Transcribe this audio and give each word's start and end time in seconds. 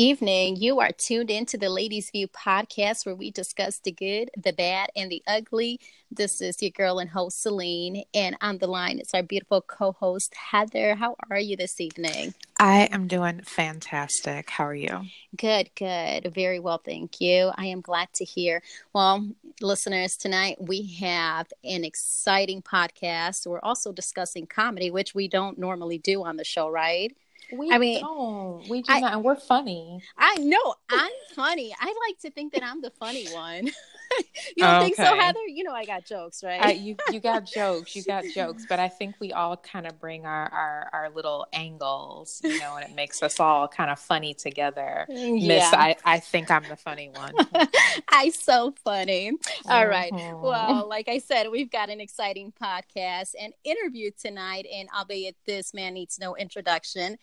evening. 0.00 0.56
You 0.56 0.80
are 0.80 0.92
tuned 0.92 1.30
into 1.30 1.58
the 1.58 1.68
Ladies 1.68 2.10
View 2.10 2.26
podcast 2.28 3.04
where 3.04 3.14
we 3.14 3.30
discuss 3.30 3.80
the 3.80 3.92
good, 3.92 4.30
the 4.34 4.54
bad, 4.54 4.88
and 4.96 5.10
the 5.10 5.22
ugly. 5.26 5.78
This 6.10 6.40
is 6.40 6.62
your 6.62 6.70
girl 6.70 7.00
and 7.00 7.10
host, 7.10 7.42
Selene. 7.42 8.04
And 8.14 8.34
on 8.40 8.56
the 8.56 8.66
line 8.66 8.98
is 8.98 9.12
our 9.12 9.22
beautiful 9.22 9.60
co 9.60 9.92
host, 9.92 10.34
Heather. 10.34 10.94
How 10.94 11.16
are 11.30 11.38
you 11.38 11.54
this 11.54 11.82
evening? 11.82 12.32
I 12.58 12.88
am 12.90 13.08
doing 13.08 13.42
fantastic. 13.42 14.48
How 14.48 14.64
are 14.64 14.74
you? 14.74 15.02
Good, 15.36 15.68
good. 15.74 16.32
Very 16.34 16.60
well, 16.60 16.80
thank 16.82 17.20
you. 17.20 17.52
I 17.54 17.66
am 17.66 17.82
glad 17.82 18.10
to 18.14 18.24
hear. 18.24 18.62
Well, 18.94 19.28
listeners, 19.60 20.16
tonight 20.16 20.56
we 20.58 20.94
have 21.00 21.52
an 21.62 21.84
exciting 21.84 22.62
podcast. 22.62 23.46
We're 23.46 23.60
also 23.60 23.92
discussing 23.92 24.46
comedy, 24.46 24.90
which 24.90 25.14
we 25.14 25.28
don't 25.28 25.58
normally 25.58 25.98
do 25.98 26.24
on 26.24 26.38
the 26.38 26.44
show, 26.44 26.70
right? 26.70 27.14
We 27.52 27.70
I 27.70 27.78
mean, 27.78 28.00
don't. 28.00 28.68
We 28.68 28.82
do 28.82 28.92
I, 28.92 29.00
not. 29.00 29.14
And 29.14 29.24
we're 29.24 29.36
funny. 29.36 30.00
I 30.16 30.36
know 30.36 30.74
I'm 30.90 31.12
funny. 31.34 31.74
I 31.78 31.86
like 32.08 32.18
to 32.20 32.30
think 32.30 32.52
that 32.52 32.62
I'm 32.62 32.80
the 32.80 32.90
funny 32.90 33.26
one. 33.32 33.70
you 34.56 34.64
don't 34.64 34.76
okay. 34.76 34.84
think 34.86 34.96
so, 34.96 35.04
Heather? 35.04 35.46
You 35.46 35.64
know 35.64 35.72
I 35.72 35.84
got 35.84 36.04
jokes, 36.04 36.42
right? 36.42 36.76
You 36.76 36.96
you 37.10 37.20
got 37.20 37.44
jokes. 37.54 37.94
You 37.94 38.02
got 38.02 38.24
jokes. 38.34 38.66
But 38.68 38.78
I 38.78 38.88
think 38.88 39.16
we 39.20 39.32
all 39.32 39.56
kind 39.56 39.86
of 39.86 39.98
bring 40.00 40.26
our, 40.26 40.48
our 40.52 40.90
our 40.92 41.10
little 41.10 41.46
angles, 41.52 42.40
you 42.44 42.58
know, 42.58 42.76
and 42.76 42.88
it 42.88 42.94
makes 42.94 43.22
us 43.22 43.40
all 43.40 43.68
kind 43.68 43.90
of 43.90 43.98
funny 43.98 44.34
together. 44.34 45.06
Yeah. 45.08 45.48
Miss, 45.48 45.72
I 45.72 45.96
I 46.04 46.18
think 46.18 46.50
I'm 46.50 46.64
the 46.68 46.76
funny 46.76 47.10
one. 47.14 47.34
I 48.08 48.30
so 48.30 48.74
funny. 48.84 49.32
All 49.66 49.82
mm-hmm. 49.82 49.90
right. 49.90 50.12
Well, 50.12 50.88
like 50.88 51.08
I 51.08 51.18
said, 51.18 51.50
we've 51.50 51.70
got 51.70 51.90
an 51.90 52.00
exciting 52.00 52.52
podcast 52.60 53.34
and 53.40 53.52
interview 53.64 54.10
tonight, 54.18 54.66
and 54.72 54.88
albeit 54.96 55.36
this 55.46 55.74
man 55.74 55.94
needs 55.94 56.18
no 56.18 56.36
introduction 56.36 57.16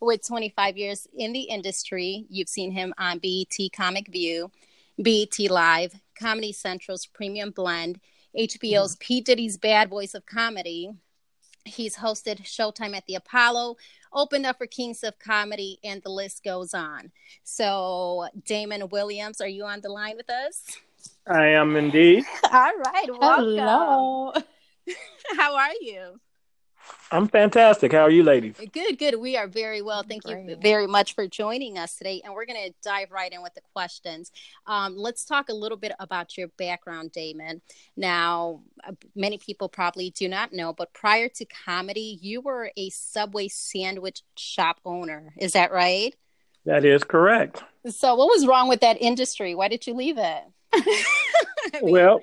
with 0.00 0.26
25 0.26 0.76
years 0.76 1.06
in 1.14 1.32
the 1.32 1.42
industry. 1.42 2.26
You've 2.28 2.48
seen 2.48 2.72
him 2.72 2.94
on 2.98 3.18
BET 3.18 3.56
Comic 3.72 4.08
View, 4.08 4.50
BET 5.00 5.38
Live, 5.38 5.94
Comedy 6.20 6.52
Central's 6.52 7.06
Premium 7.06 7.50
Blend, 7.50 7.98
HBO's 8.38 8.96
mm. 8.96 9.00
P. 9.00 9.20
Diddy's 9.20 9.56
Bad 9.56 9.88
Boys 9.88 10.14
of 10.14 10.26
Comedy. 10.26 10.90
He's 11.64 11.96
hosted 11.96 12.42
Showtime 12.42 12.94
at 12.96 13.06
the 13.06 13.14
Apollo, 13.14 13.76
opened 14.12 14.46
up 14.46 14.58
for 14.58 14.66
Kings 14.66 15.02
of 15.02 15.18
Comedy, 15.18 15.78
and 15.82 16.02
the 16.02 16.10
list 16.10 16.44
goes 16.44 16.74
on. 16.74 17.10
So, 17.42 18.28
Damon 18.44 18.88
Williams, 18.88 19.40
are 19.40 19.48
you 19.48 19.64
on 19.64 19.80
the 19.80 19.88
line 19.88 20.16
with 20.16 20.30
us? 20.30 20.78
I 21.26 21.48
am 21.48 21.76
indeed. 21.76 22.24
All 22.44 22.50
right. 22.52 23.06
Welcome. 23.08 23.44
Hello. 23.44 24.32
How 25.36 25.56
are 25.56 25.74
you? 25.80 26.20
I'm 27.12 27.26
fantastic. 27.26 27.92
How 27.92 28.02
are 28.02 28.10
you, 28.10 28.22
ladies? 28.22 28.56
Good, 28.72 28.98
good. 28.98 29.18
We 29.18 29.36
are 29.36 29.48
very 29.48 29.82
well. 29.82 30.04
Thank 30.04 30.24
Great. 30.24 30.48
you 30.48 30.56
very 30.56 30.86
much 30.86 31.14
for 31.14 31.26
joining 31.26 31.76
us 31.76 31.96
today. 31.96 32.20
And 32.24 32.34
we're 32.34 32.46
going 32.46 32.68
to 32.68 32.74
dive 32.82 33.10
right 33.10 33.32
in 33.32 33.42
with 33.42 33.54
the 33.54 33.62
questions. 33.74 34.30
Um, 34.66 34.96
let's 34.96 35.24
talk 35.24 35.48
a 35.48 35.52
little 35.52 35.76
bit 35.76 35.92
about 35.98 36.38
your 36.38 36.48
background, 36.56 37.10
Damon. 37.10 37.62
Now, 37.96 38.62
uh, 38.86 38.92
many 39.16 39.38
people 39.38 39.68
probably 39.68 40.10
do 40.10 40.28
not 40.28 40.52
know, 40.52 40.72
but 40.72 40.92
prior 40.92 41.28
to 41.28 41.44
comedy, 41.44 42.18
you 42.22 42.40
were 42.40 42.70
a 42.76 42.90
Subway 42.90 43.48
sandwich 43.48 44.22
shop 44.36 44.80
owner. 44.84 45.34
Is 45.36 45.52
that 45.52 45.72
right? 45.72 46.14
That 46.64 46.84
is 46.84 47.02
correct. 47.02 47.64
So, 47.88 48.14
what 48.14 48.26
was 48.26 48.46
wrong 48.46 48.68
with 48.68 48.80
that 48.80 48.98
industry? 49.00 49.54
Why 49.54 49.68
did 49.68 49.86
you 49.86 49.94
leave 49.94 50.18
it? 50.18 50.42
I 50.72 51.80
mean, 51.82 51.92
well, 51.92 52.20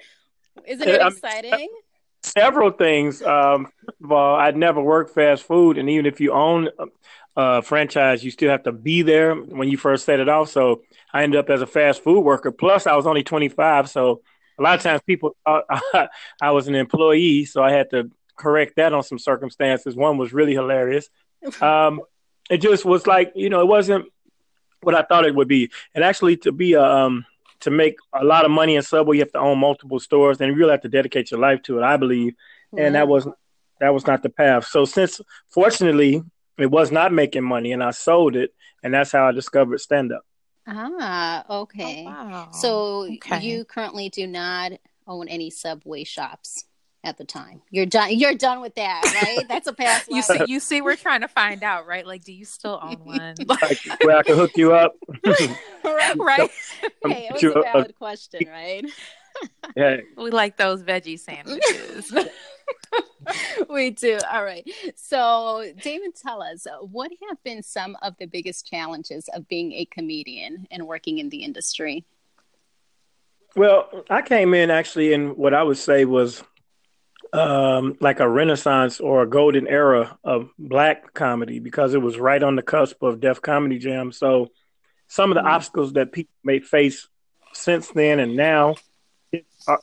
isn't 0.65 0.87
it 0.87 1.01
exciting? 1.01 1.69
Several 2.27 2.71
things. 2.71 3.21
Um, 3.21 3.71
all, 4.09 4.35
I'd 4.35 4.57
never 4.57 4.81
worked 4.81 5.13
fast 5.13 5.43
food, 5.43 5.77
and 5.77 5.89
even 5.89 6.05
if 6.05 6.19
you 6.19 6.33
own 6.33 6.69
a 7.35 7.61
franchise, 7.61 8.23
you 8.23 8.31
still 8.31 8.49
have 8.49 8.63
to 8.63 8.71
be 8.71 9.03
there 9.03 9.35
when 9.35 9.69
you 9.69 9.77
first 9.77 10.05
set 10.05 10.19
it 10.19 10.27
off. 10.27 10.49
So 10.49 10.83
I 11.13 11.23
ended 11.23 11.39
up 11.39 11.49
as 11.49 11.61
a 11.61 11.67
fast 11.67 12.03
food 12.03 12.21
worker. 12.21 12.51
Plus, 12.51 12.87
I 12.87 12.95
was 12.95 13.05
only 13.05 13.23
25, 13.23 13.89
so 13.89 14.21
a 14.57 14.61
lot 14.61 14.75
of 14.75 14.81
times 14.81 15.01
people 15.05 15.35
thought 15.45 15.65
I 16.41 16.51
was 16.51 16.67
an 16.67 16.75
employee, 16.75 17.45
so 17.45 17.63
I 17.63 17.71
had 17.71 17.91
to 17.91 18.11
correct 18.35 18.75
that 18.77 18.93
on 18.93 19.03
some 19.03 19.19
circumstances. 19.19 19.95
One 19.95 20.17
was 20.17 20.33
really 20.33 20.53
hilarious. 20.53 21.09
Um, 21.61 22.01
it 22.49 22.57
just 22.57 22.83
was 22.83 23.05
like 23.05 23.33
you 23.35 23.49
know, 23.49 23.61
it 23.61 23.67
wasn't 23.67 24.05
what 24.81 24.95
I 24.95 25.03
thought 25.03 25.25
it 25.25 25.35
would 25.35 25.47
be. 25.47 25.69
And 25.93 26.03
actually, 26.03 26.37
to 26.37 26.51
be 26.51 26.73
a 26.73 26.83
um, 26.83 27.25
to 27.61 27.71
make 27.71 27.97
a 28.13 28.23
lot 28.23 28.45
of 28.45 28.51
money 28.51 28.75
in 28.75 28.81
Subway, 28.81 29.17
you 29.17 29.21
have 29.21 29.31
to 29.31 29.39
own 29.39 29.59
multiple 29.59 29.99
stores, 29.99 30.39
and 30.39 30.51
you 30.51 30.57
really 30.57 30.71
have 30.71 30.81
to 30.81 30.89
dedicate 30.89 31.31
your 31.31 31.39
life 31.39 31.61
to 31.63 31.79
it. 31.79 31.83
I 31.83 31.97
believe, 31.97 32.33
mm-hmm. 32.33 32.79
and 32.79 32.95
that 32.95 33.07
wasn't 33.07 33.35
that 33.79 33.93
was 33.93 34.07
not 34.07 34.23
the 34.23 34.29
path. 34.29 34.65
So 34.65 34.85
since 34.85 35.21
fortunately 35.49 36.23
it 36.57 36.71
was 36.71 36.91
not 36.91 37.13
making 37.13 37.43
money, 37.43 37.71
and 37.71 37.83
I 37.83 37.91
sold 37.91 38.35
it, 38.35 38.53
and 38.83 38.93
that's 38.93 39.11
how 39.11 39.27
I 39.27 39.31
discovered 39.31 39.79
stand 39.79 40.11
up. 40.11 40.25
Ah, 40.67 41.45
okay. 41.49 42.03
Oh, 42.05 42.11
wow. 42.11 42.49
So 42.51 43.11
okay. 43.13 43.41
you 43.41 43.63
currently 43.63 44.09
do 44.09 44.27
not 44.27 44.73
own 45.07 45.27
any 45.29 45.49
Subway 45.49 46.03
shops 46.03 46.65
at 47.07 47.17
the 47.17 47.23
time. 47.23 47.61
You're 47.71 47.85
done. 47.85 48.09
You're 48.11 48.35
done 48.35 48.61
with 48.61 48.75
that, 48.75 49.01
right? 49.23 49.47
That's 49.47 49.67
a 49.67 49.73
past. 49.73 50.07
you 50.11 50.21
see, 50.21 50.39
you 50.45 50.59
see, 50.59 50.81
we're 50.81 50.97
trying 50.97 51.21
to 51.21 51.27
find 51.27 51.63
out, 51.63 51.87
right? 51.87 52.05
Like, 52.05 52.23
do 52.23 52.33
you 52.33 52.45
still 52.45 52.79
own 52.83 52.95
one? 53.03 53.35
Where 54.03 54.17
I 54.17 54.23
can 54.23 54.35
hook 54.35 54.51
you 54.55 54.73
up, 54.73 54.95
right? 55.23 56.51
Hey, 57.05 57.29
it 57.29 57.33
was 57.33 57.43
a 57.43 57.61
valid 57.61 57.95
question, 57.95 58.47
right? 58.47 58.85
yeah, 59.75 59.97
we 60.17 60.31
like 60.31 60.57
those 60.57 60.83
veggie 60.83 61.17
sandwiches. 61.17 62.11
we 63.69 63.91
do. 63.91 64.19
All 64.31 64.43
right. 64.43 64.69
So, 64.95 65.71
David, 65.81 66.15
tell 66.15 66.41
us 66.41 66.67
what 66.81 67.11
have 67.27 67.41
been 67.43 67.63
some 67.63 67.95
of 68.01 68.15
the 68.19 68.25
biggest 68.25 68.67
challenges 68.67 69.29
of 69.33 69.47
being 69.47 69.71
a 69.73 69.85
comedian 69.85 70.67
and 70.71 70.85
working 70.85 71.19
in 71.19 71.29
the 71.29 71.43
industry? 71.43 72.03
Well, 73.55 74.03
I 74.09 74.21
came 74.21 74.53
in 74.53 74.69
actually 74.69 75.13
in 75.13 75.29
what 75.37 75.53
I 75.53 75.63
would 75.63 75.77
say 75.77 76.05
was 76.05 76.43
um, 77.33 77.97
like 77.99 78.19
a 78.19 78.29
renaissance 78.29 78.99
or 78.99 79.21
a 79.21 79.29
golden 79.29 79.67
era 79.67 80.17
of 80.23 80.49
black 80.57 81.13
comedy 81.13 81.59
because 81.59 81.93
it 81.93 82.01
was 82.01 82.17
right 82.17 82.41
on 82.41 82.55
the 82.55 82.61
cusp 82.61 83.01
of 83.03 83.19
Def 83.19 83.41
Comedy 83.41 83.79
Jam. 83.79 84.11
So 84.11 84.49
some 85.07 85.31
of 85.31 85.35
the 85.35 85.41
mm-hmm. 85.41 85.49
obstacles 85.49 85.93
that 85.93 86.11
people 86.11 86.33
may 86.43 86.59
face 86.59 87.07
since 87.53 87.89
then 87.89 88.19
and 88.19 88.35
now 88.35 88.75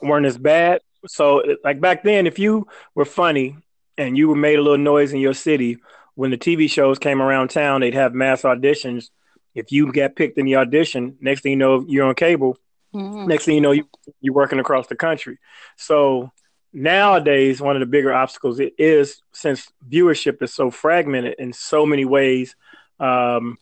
weren't 0.02 0.26
as 0.26 0.38
bad. 0.38 0.80
So 1.06 1.42
like 1.62 1.80
back 1.80 2.02
then, 2.02 2.26
if 2.26 2.38
you 2.38 2.66
were 2.94 3.04
funny 3.04 3.56
and 3.98 4.16
you 4.16 4.28
were 4.28 4.36
made 4.36 4.58
a 4.58 4.62
little 4.62 4.78
noise 4.78 5.12
in 5.12 5.20
your 5.20 5.34
city, 5.34 5.78
when 6.14 6.30
the 6.30 6.38
TV 6.38 6.70
shows 6.70 6.98
came 6.98 7.20
around 7.20 7.48
town, 7.48 7.80
they'd 7.80 7.94
have 7.94 8.14
mass 8.14 8.42
auditions. 8.42 9.10
If 9.54 9.72
you 9.72 9.92
got 9.92 10.16
picked 10.16 10.38
in 10.38 10.46
the 10.46 10.56
audition, 10.56 11.16
next 11.20 11.42
thing 11.42 11.52
you 11.52 11.56
know, 11.56 11.84
you're 11.86 12.06
on 12.06 12.14
cable. 12.14 12.56
Mm-hmm. 12.94 13.26
Next 13.26 13.44
thing 13.44 13.56
you 13.56 13.60
know, 13.60 13.72
you, 13.72 13.88
you're 14.20 14.34
working 14.34 14.60
across 14.60 14.86
the 14.86 14.96
country. 14.96 15.38
So 15.76 16.30
nowadays 16.74 17.60
one 17.60 17.76
of 17.76 17.80
the 17.80 17.86
bigger 17.86 18.12
obstacles 18.12 18.58
it 18.58 18.74
is 18.76 19.22
since 19.32 19.70
viewership 19.88 20.42
is 20.42 20.52
so 20.52 20.70
fragmented 20.70 21.36
in 21.38 21.52
so 21.52 21.86
many 21.86 22.04
ways 22.04 22.56
um, 22.98 23.56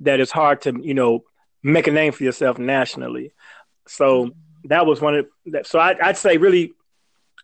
that 0.00 0.20
it's 0.20 0.30
hard 0.30 0.60
to 0.60 0.78
you 0.82 0.94
know 0.94 1.24
make 1.62 1.86
a 1.86 1.90
name 1.90 2.12
for 2.12 2.22
yourself 2.22 2.58
nationally. 2.58 3.32
So 3.88 4.30
that 4.64 4.84
was 4.84 5.00
one 5.00 5.14
of 5.16 5.26
that 5.46 5.66
so 5.66 5.78
I, 5.78 5.96
i'd 6.02 6.18
say 6.18 6.36
really 6.36 6.74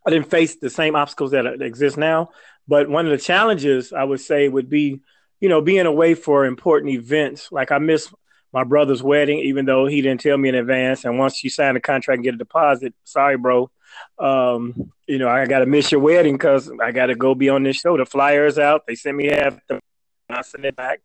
i 0.06 0.10
didn't 0.10 0.31
face 0.31 0.56
the 0.56 0.69
same 0.69 0.94
obstacles 0.94 1.31
that 1.31 1.47
exist 1.62 1.97
now. 1.97 2.31
But 2.69 2.91
one 2.91 3.06
of 3.06 3.10
the 3.10 3.19
challenges 3.19 3.94
i 3.94 4.04
would 4.04 4.21
say 4.21 4.48
would 4.48 4.69
be 4.69 5.00
you 5.41 5.48
know 5.48 5.62
being 5.62 5.87
away 5.87 6.15
for 6.15 6.44
important 6.44 6.93
events. 6.93 7.50
Like 7.50 7.72
i 7.72 7.78
miss 7.78 8.12
my 8.53 8.65
brother's 8.65 9.03
wedding 9.03 9.38
even 9.38 9.65
though 9.65 9.87
he 9.87 10.03
didn't 10.03 10.21
tell 10.21 10.37
me 10.37 10.50
in 10.50 10.54
advance. 10.54 11.06
And 11.06 11.19
once 11.19 11.43
you 11.43 11.48
sign 11.48 11.75
a 11.75 11.81
contract 11.81 12.19
and 12.19 12.25
get 12.25 12.34
a 12.34 12.38
deposit 12.38 12.94
sorry 13.04 13.38
bro 13.38 13.71
um, 14.19 14.93
you 15.07 15.19
know, 15.19 15.29
I 15.29 15.47
got 15.47 15.61
to 15.61 15.67
miss 15.67 15.93
your 15.93 16.01
wedding 16.01 16.34
because 16.34 16.71
I 16.83 16.93
got 16.93 17.07
to 17.07 17.15
go 17.15 17.34
be 17.34 17.49
on 17.49 17.62
this 17.62 17.77
show. 17.77 17.97
The 17.97 18.07
flyers 18.07 18.59
out. 18.59 18.87
They 18.87 18.95
sent 18.95 19.17
me 19.17 19.27
half. 19.27 19.59
The, 19.69 19.81
I 20.29 20.43
sent 20.43 20.65
it 20.65 20.77
back. 20.77 21.01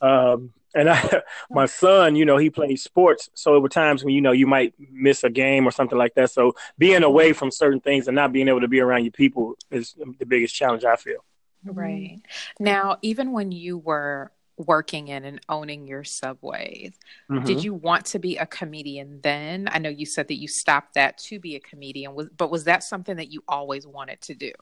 Um, 0.00 0.52
and 0.74 0.90
I, 0.90 1.22
my 1.50 1.66
son, 1.66 2.16
you 2.16 2.24
know, 2.24 2.36
he 2.36 2.50
plays 2.50 2.82
sports, 2.82 3.30
so 3.34 3.52
there 3.52 3.60
were 3.60 3.68
times 3.68 4.04
when 4.04 4.14
you 4.14 4.20
know 4.20 4.32
you 4.32 4.46
might 4.46 4.74
miss 4.78 5.24
a 5.24 5.30
game 5.30 5.66
or 5.66 5.70
something 5.70 5.98
like 5.98 6.14
that. 6.14 6.30
So 6.30 6.54
being 6.78 7.02
away 7.02 7.32
from 7.32 7.50
certain 7.50 7.80
things 7.80 8.08
and 8.08 8.14
not 8.14 8.32
being 8.32 8.48
able 8.48 8.60
to 8.60 8.68
be 8.68 8.80
around 8.80 9.04
your 9.04 9.12
people 9.12 9.54
is 9.70 9.94
the 10.18 10.26
biggest 10.26 10.54
challenge 10.54 10.84
I 10.84 10.96
feel. 10.96 11.24
Right 11.64 12.20
now, 12.60 12.98
even 13.00 13.32
when 13.32 13.50
you 13.52 13.78
were 13.78 14.32
working 14.56 15.08
in 15.08 15.24
and 15.24 15.40
owning 15.48 15.86
your 15.86 16.04
subways. 16.04 16.92
Mm-hmm. 17.30 17.44
Did 17.44 17.64
you 17.64 17.74
want 17.74 18.06
to 18.06 18.18
be 18.18 18.36
a 18.36 18.46
comedian 18.46 19.20
then? 19.22 19.68
I 19.70 19.78
know 19.78 19.88
you 19.88 20.06
said 20.06 20.28
that 20.28 20.36
you 20.36 20.48
stopped 20.48 20.94
that 20.94 21.18
to 21.18 21.40
be 21.40 21.56
a 21.56 21.60
comedian, 21.60 22.14
was, 22.14 22.28
but 22.36 22.50
was 22.50 22.64
that 22.64 22.84
something 22.84 23.16
that 23.16 23.32
you 23.32 23.42
always 23.48 23.86
wanted 23.86 24.20
to 24.22 24.34
do? 24.34 24.52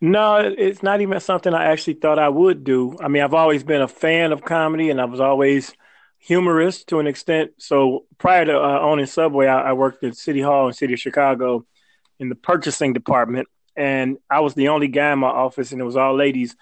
No, 0.00 0.36
it's 0.36 0.82
not 0.82 1.00
even 1.00 1.18
something 1.20 1.54
I 1.54 1.66
actually 1.66 1.94
thought 1.94 2.18
I 2.18 2.28
would 2.28 2.64
do. 2.64 2.96
I 3.00 3.08
mean, 3.08 3.22
I've 3.22 3.34
always 3.34 3.64
been 3.64 3.80
a 3.80 3.88
fan 3.88 4.32
of 4.32 4.44
comedy 4.44 4.90
and 4.90 5.00
I 5.00 5.06
was 5.06 5.20
always 5.20 5.72
humorous 6.18 6.84
to 6.84 6.98
an 6.98 7.06
extent. 7.06 7.52
So 7.58 8.04
prior 8.18 8.44
to 8.44 8.58
uh, 8.58 8.80
owning 8.80 9.06
Subway, 9.06 9.46
I, 9.46 9.70
I 9.70 9.72
worked 9.72 10.04
at 10.04 10.16
City 10.16 10.40
Hall 10.40 10.66
in 10.66 10.74
City 10.74 10.94
of 10.94 11.00
Chicago 11.00 11.64
in 12.18 12.28
the 12.28 12.34
purchasing 12.34 12.92
department. 12.92 13.48
And 13.74 14.18
I 14.30 14.40
was 14.40 14.54
the 14.54 14.68
only 14.68 14.88
guy 14.88 15.12
in 15.12 15.18
my 15.18 15.28
office, 15.28 15.72
and 15.72 15.80
it 15.80 15.84
was 15.84 15.96
all 15.96 16.16
ladies 16.16 16.56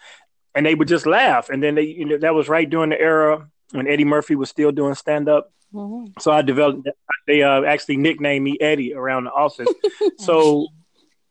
and 0.55 0.65
they 0.65 0.75
would 0.75 0.89
just 0.89 1.07
laugh. 1.07 1.49
And 1.49 1.63
then 1.63 1.75
they, 1.75 1.83
you 1.83 2.05
know, 2.05 2.19
that 2.19 2.35
was 2.35 2.49
right 2.49 2.69
during 2.69 2.91
the 2.91 3.01
era 3.01 3.49
when 3.73 3.89
Eddie 3.89 4.05
Murphy 4.05 4.37
was 4.37 4.51
still 4.51 4.73
doing 4.73 4.95
stand 4.95 5.29
up. 5.29 5.53
Mm-hmm. 5.73 6.21
So 6.21 6.31
I 6.31 6.43
developed. 6.43 6.89
They 7.27 7.43
uh, 7.43 7.63
actually 7.63 7.97
nicknamed 7.97 8.45
me 8.45 8.57
Eddie 8.61 8.95
around 8.95 9.25
the 9.25 9.33
office. 9.33 9.69
so, 10.19 10.69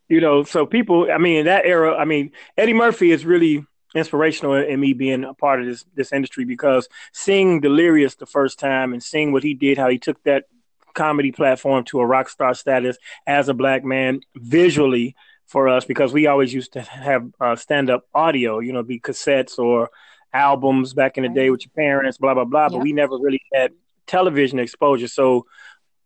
you 0.10 0.20
know, 0.20 0.44
so 0.44 0.66
people. 0.66 1.10
I 1.12 1.18
mean, 1.18 1.40
in 1.40 1.46
that 1.46 1.66
era, 1.66 1.96
I 1.96 2.06
mean, 2.06 2.31
Eddie 2.58 2.74
Murphy 2.74 3.12
is 3.12 3.25
really 3.25 3.66
inspirational 3.96 4.56
in 4.56 4.80
me 4.80 4.94
being 4.94 5.24
a 5.24 5.34
part 5.34 5.62
of 5.62 5.68
this 5.68 5.86
this 5.96 6.12
industry 6.12 6.46
because 6.46 6.90
seeing 7.14 7.62
Delirious 7.62 8.16
the 8.16 8.25
first 8.25 8.60
time 8.60 8.92
and 8.92 9.02
seeing 9.02 9.31
what 9.31 9.44
he 9.44 9.54
did, 9.54 9.78
how 9.78 9.88
he 9.88 10.00
took 10.00 10.22
that 10.24 10.46
comedy 10.94 11.31
platform 11.31 11.84
to 11.86 12.00
a 12.00 12.06
rock 12.06 12.30
star 12.30 12.54
status 12.54 12.98
as 13.25 13.50
a 13.50 13.54
black 13.54 13.84
man 13.84 14.22
visually 14.36 15.16
for 15.54 15.70
us 15.70 15.86
because 15.86 16.12
we 16.12 16.26
always 16.26 16.52
used 16.52 16.74
to 16.74 16.82
have 16.82 17.32
uh, 17.40 17.56
stand 17.56 17.92
up 17.92 18.08
audio, 18.14 18.60
you 18.60 18.74
know, 18.74 18.82
be 18.82 19.00
cassettes 19.00 19.60
or 19.60 19.92
albums 20.34 20.96
back 20.96 21.16
in 21.16 21.24
the 21.24 21.30
day 21.30 21.52
with 21.52 21.62
your 21.64 21.72
parents, 21.78 22.18
blah 22.18 22.34
blah 22.34 22.44
blah. 22.44 22.70
But 22.70 22.82
we 22.82 22.92
never 22.92 23.18
really 23.18 23.42
had 23.54 23.72
television 24.08 24.58
exposure. 24.58 25.08
So 25.08 25.46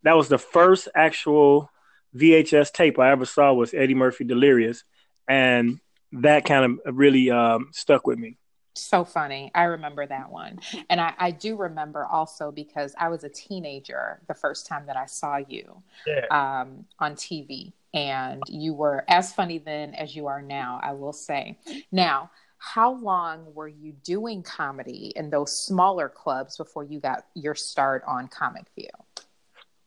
that 0.04 0.18
was 0.18 0.28
the 0.28 0.38
first 0.38 0.90
actual 0.94 1.72
VHS 2.14 2.74
tape 2.74 3.00
I 3.00 3.12
ever 3.12 3.26
saw 3.26 3.54
was 3.54 3.74
Eddie 3.74 3.96
Murphy 3.96 4.26
Delirious, 4.26 4.84
and 5.30 5.80
that 6.12 6.44
kind 6.44 6.80
of 6.86 6.98
really 6.98 7.32
um, 7.32 7.70
stuck 7.72 8.06
with 8.06 8.20
me. 8.20 8.38
So 8.76 9.06
funny. 9.06 9.50
I 9.56 9.64
remember 9.64 10.06
that 10.06 10.30
one. 10.30 10.60
And 10.90 11.02
I, 11.02 11.14
I, 11.18 11.32
do 11.32 11.56
remember 11.56 12.06
also 12.06 12.52
because 12.52 12.94
I 13.00 13.10
was 13.10 13.24
a 13.24 13.30
teenager 13.30 14.22
the 14.28 14.36
first 14.36 14.68
time 14.68 14.86
that 14.86 14.96
I 14.96 15.08
saw 15.08 15.38
you 15.38 15.82
yeah. 16.06 16.28
um, 16.30 16.86
on 17.00 17.16
TV. 17.16 17.74
And 17.94 18.44
you 18.48 18.74
were 18.74 19.06
as 19.08 19.34
funny 19.34 19.60
then 19.60 19.94
as 19.96 20.16
you 20.16 20.28
are 20.28 20.42
now, 20.42 20.80
I 20.84 20.94
will 20.94 21.14
say. 21.14 21.58
Now, 21.92 22.30
how 22.60 22.94
long 22.94 23.54
were 23.54 23.68
you 23.68 23.94
doing 24.04 24.44
comedy 24.44 25.14
in 25.16 25.30
those 25.30 25.62
smaller 25.62 26.10
clubs 26.10 26.58
before 26.58 26.84
you 26.84 27.00
got 27.00 27.26
your 27.34 27.56
start 27.56 28.04
on 28.08 28.28
Comic 28.28 28.66
View? 28.76 28.90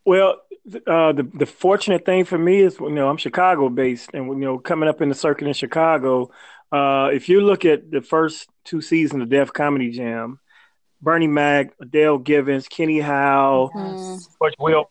Well, 0.05 0.41
uh, 0.87 1.12
the 1.12 1.29
the 1.35 1.47
fortunate 1.47 2.05
thing 2.05 2.25
for 2.25 2.38
me 2.38 2.61
is 2.61 2.79
you 2.81 2.91
know 2.91 3.08
I'm 3.08 3.17
Chicago 3.17 3.69
based, 3.69 4.11
and 4.14 4.26
you 4.26 4.35
know 4.35 4.58
coming 4.58 4.88
up 4.88 5.03
in 5.03 5.08
the 5.08 5.14
circuit 5.14 5.46
in 5.46 5.53
Chicago, 5.53 6.31
uh, 6.73 7.11
if 7.12 7.29
you 7.29 7.41
look 7.43 7.64
at 7.64 7.91
the 7.91 8.00
first 8.00 8.49
two 8.64 8.81
seasons 8.81 9.23
of 9.23 9.29
Def 9.29 9.53
Comedy 9.53 9.91
Jam, 9.91 10.38
Bernie 11.03 11.26
Mac, 11.26 11.73
Adele 11.81 12.19
Givens, 12.19 12.69
Kenny 12.69 13.00
Howe, 13.00 13.70
mm-hmm. 13.75 14.19
George 14.38 14.55
Will, 14.58 14.91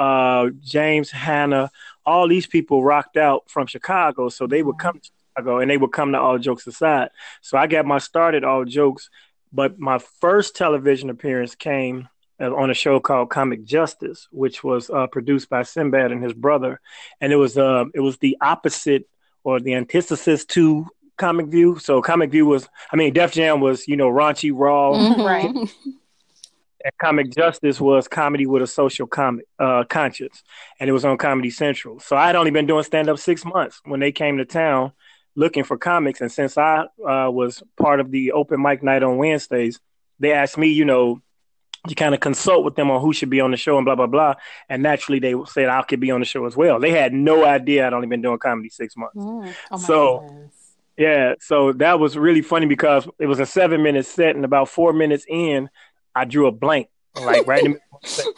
uh, 0.00 0.48
James 0.62 1.10
Hanna, 1.10 1.70
all 2.06 2.26
these 2.26 2.46
people 2.46 2.82
rocked 2.82 3.18
out 3.18 3.50
from 3.50 3.66
Chicago, 3.66 4.30
so 4.30 4.46
they 4.46 4.62
would 4.62 4.78
come 4.78 4.98
to 4.98 5.10
Chicago 5.36 5.58
and 5.58 5.70
they 5.70 5.76
would 5.76 5.92
come 5.92 6.12
to 6.12 6.18
All 6.18 6.38
Jokes 6.38 6.66
Aside. 6.66 7.10
So 7.42 7.58
I 7.58 7.66
got 7.66 7.84
my 7.84 7.98
start 7.98 8.34
at 8.34 8.42
All 8.42 8.64
Jokes, 8.64 9.10
but 9.52 9.78
my 9.78 9.98
first 9.98 10.56
television 10.56 11.10
appearance 11.10 11.54
came 11.54 12.08
on 12.40 12.70
a 12.70 12.74
show 12.74 12.98
called 12.98 13.28
Comic 13.28 13.62
Justice, 13.64 14.26
which 14.30 14.64
was 14.64 14.88
uh, 14.88 15.06
produced 15.08 15.50
by 15.50 15.62
Sinbad 15.64 16.12
and 16.12 16.24
his 16.24 16.32
brother, 16.32 16.80
and 17.20 17.30
it 17.30 17.36
was 17.36 17.58
uh, 17.58 17.84
it 17.94 18.00
was 18.00 18.16
the 18.18 18.38
opposite 18.40 19.06
or 19.44 19.60
the 19.60 19.74
antithesis 19.74 20.46
to 20.46 20.86
Comic 21.18 21.48
View. 21.48 21.78
So 21.78 22.00
Comic 22.00 22.30
View 22.30 22.46
was, 22.46 22.66
I 22.90 22.96
mean, 22.96 23.12
Def 23.12 23.32
Jam 23.32 23.60
was 23.60 23.86
you 23.86 23.98
know 23.98 24.08
raunchy, 24.08 24.50
raw, 24.54 24.92
mm-hmm. 24.92 25.20
right. 25.20 25.54
And 26.82 26.92
Comic 26.98 27.30
Justice 27.30 27.80
was 27.80 28.08
comedy 28.08 28.46
with 28.46 28.62
a 28.62 28.66
social 28.66 29.06
comic 29.06 29.46
uh, 29.58 29.84
conscience, 29.84 30.42
and 30.78 30.88
it 30.88 30.92
was 30.92 31.04
on 31.04 31.18
Comedy 31.18 31.50
Central. 31.50 32.00
So 32.00 32.16
I 32.16 32.26
had 32.26 32.36
only 32.36 32.50
been 32.50 32.66
doing 32.66 32.84
stand 32.84 33.08
up 33.08 33.18
six 33.18 33.44
months 33.44 33.80
when 33.84 34.00
they 34.00 34.12
came 34.12 34.38
to 34.38 34.44
town, 34.44 34.92
looking 35.34 35.64
for 35.64 35.76
comics. 35.76 36.20
And 36.20 36.32
since 36.32 36.56
I 36.56 36.86
uh, 37.06 37.30
was 37.30 37.62
part 37.76 38.00
of 38.00 38.10
the 38.10 38.32
open 38.32 38.62
mic 38.62 38.82
night 38.82 39.02
on 39.02 39.18
Wednesdays, 39.18 39.78
they 40.18 40.32
asked 40.32 40.56
me, 40.58 40.68
you 40.68 40.84
know, 40.84 41.20
to 41.88 41.94
kind 41.94 42.14
of 42.14 42.20
consult 42.20 42.64
with 42.64 42.76
them 42.76 42.90
on 42.90 43.00
who 43.00 43.12
should 43.12 43.30
be 43.30 43.40
on 43.40 43.50
the 43.50 43.56
show 43.56 43.76
and 43.76 43.84
blah 43.84 43.94
blah 43.94 44.06
blah. 44.06 44.34
And 44.68 44.82
naturally, 44.82 45.18
they 45.18 45.34
said 45.46 45.68
I 45.68 45.82
could 45.82 46.00
be 46.00 46.10
on 46.10 46.20
the 46.20 46.26
show 46.26 46.46
as 46.46 46.56
well. 46.56 46.80
They 46.80 46.92
had 46.92 47.12
no 47.12 47.44
idea 47.44 47.86
I'd 47.86 47.92
only 47.92 48.06
been 48.06 48.22
doing 48.22 48.38
comedy 48.38 48.68
six 48.70 48.96
months. 48.96 49.16
Mm. 49.16 49.54
Oh 49.70 49.78
so. 49.78 50.18
Goodness. 50.20 50.56
Yeah, 50.96 51.36
so 51.40 51.72
that 51.74 51.98
was 51.98 52.18
really 52.18 52.42
funny 52.42 52.66
because 52.66 53.08
it 53.18 53.24
was 53.24 53.40
a 53.40 53.46
seven 53.46 53.82
minute 53.82 54.04
set, 54.04 54.36
and 54.36 54.44
about 54.44 54.68
four 54.68 54.92
minutes 54.92 55.24
in, 55.26 55.70
I 56.14 56.24
drew 56.24 56.46
a 56.46 56.52
blank, 56.52 56.88
like 57.14 57.46
right 57.46 57.64
in 57.64 57.72
the 57.72 57.78
middle. 57.78 58.34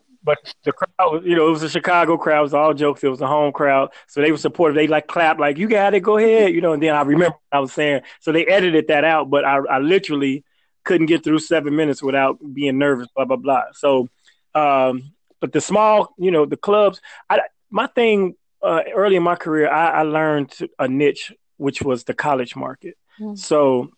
But 0.26 0.38
the 0.64 0.72
crowd 0.72 1.24
you 1.24 1.36
know, 1.36 1.46
it 1.46 1.50
was 1.52 1.62
a 1.62 1.68
Chicago 1.68 2.18
crowd. 2.18 2.40
It 2.40 2.42
was 2.42 2.54
all 2.54 2.74
jokes. 2.74 3.04
It 3.04 3.08
was 3.08 3.20
a 3.20 3.28
home 3.28 3.52
crowd. 3.52 3.92
So 4.08 4.20
they 4.20 4.32
were 4.32 4.38
supportive. 4.38 4.74
They 4.74 4.88
like 4.88 5.06
clap, 5.06 5.38
like, 5.38 5.56
you 5.56 5.68
got 5.68 5.94
it, 5.94 6.00
go 6.00 6.18
ahead. 6.18 6.52
You 6.52 6.60
know, 6.60 6.72
and 6.72 6.82
then 6.82 6.96
I 6.96 7.02
remember 7.02 7.36
I 7.52 7.60
was 7.60 7.72
saying, 7.72 8.00
so 8.20 8.32
they 8.32 8.44
edited 8.44 8.88
that 8.88 9.04
out, 9.04 9.30
but 9.30 9.44
I, 9.44 9.58
I 9.58 9.78
literally 9.78 10.44
couldn't 10.82 11.06
get 11.06 11.22
through 11.22 11.38
seven 11.38 11.76
minutes 11.76 12.02
without 12.02 12.38
being 12.52 12.76
nervous, 12.76 13.06
blah, 13.14 13.24
blah, 13.24 13.36
blah. 13.36 13.62
So, 13.74 14.08
um, 14.56 15.12
but 15.40 15.52
the 15.52 15.60
small, 15.60 16.12
you 16.18 16.32
know, 16.32 16.44
the 16.44 16.56
clubs, 16.56 17.00
I, 17.30 17.42
my 17.70 17.86
thing 17.86 18.34
uh, 18.62 18.82
early 18.92 19.14
in 19.14 19.22
my 19.22 19.36
career, 19.36 19.70
I, 19.70 20.00
I 20.00 20.02
learned 20.02 20.52
a 20.78 20.88
niche, 20.88 21.32
which 21.56 21.82
was 21.82 22.02
the 22.02 22.14
college 22.14 22.56
market. 22.56 22.96
Mm-hmm. 23.20 23.36
So 23.36 23.90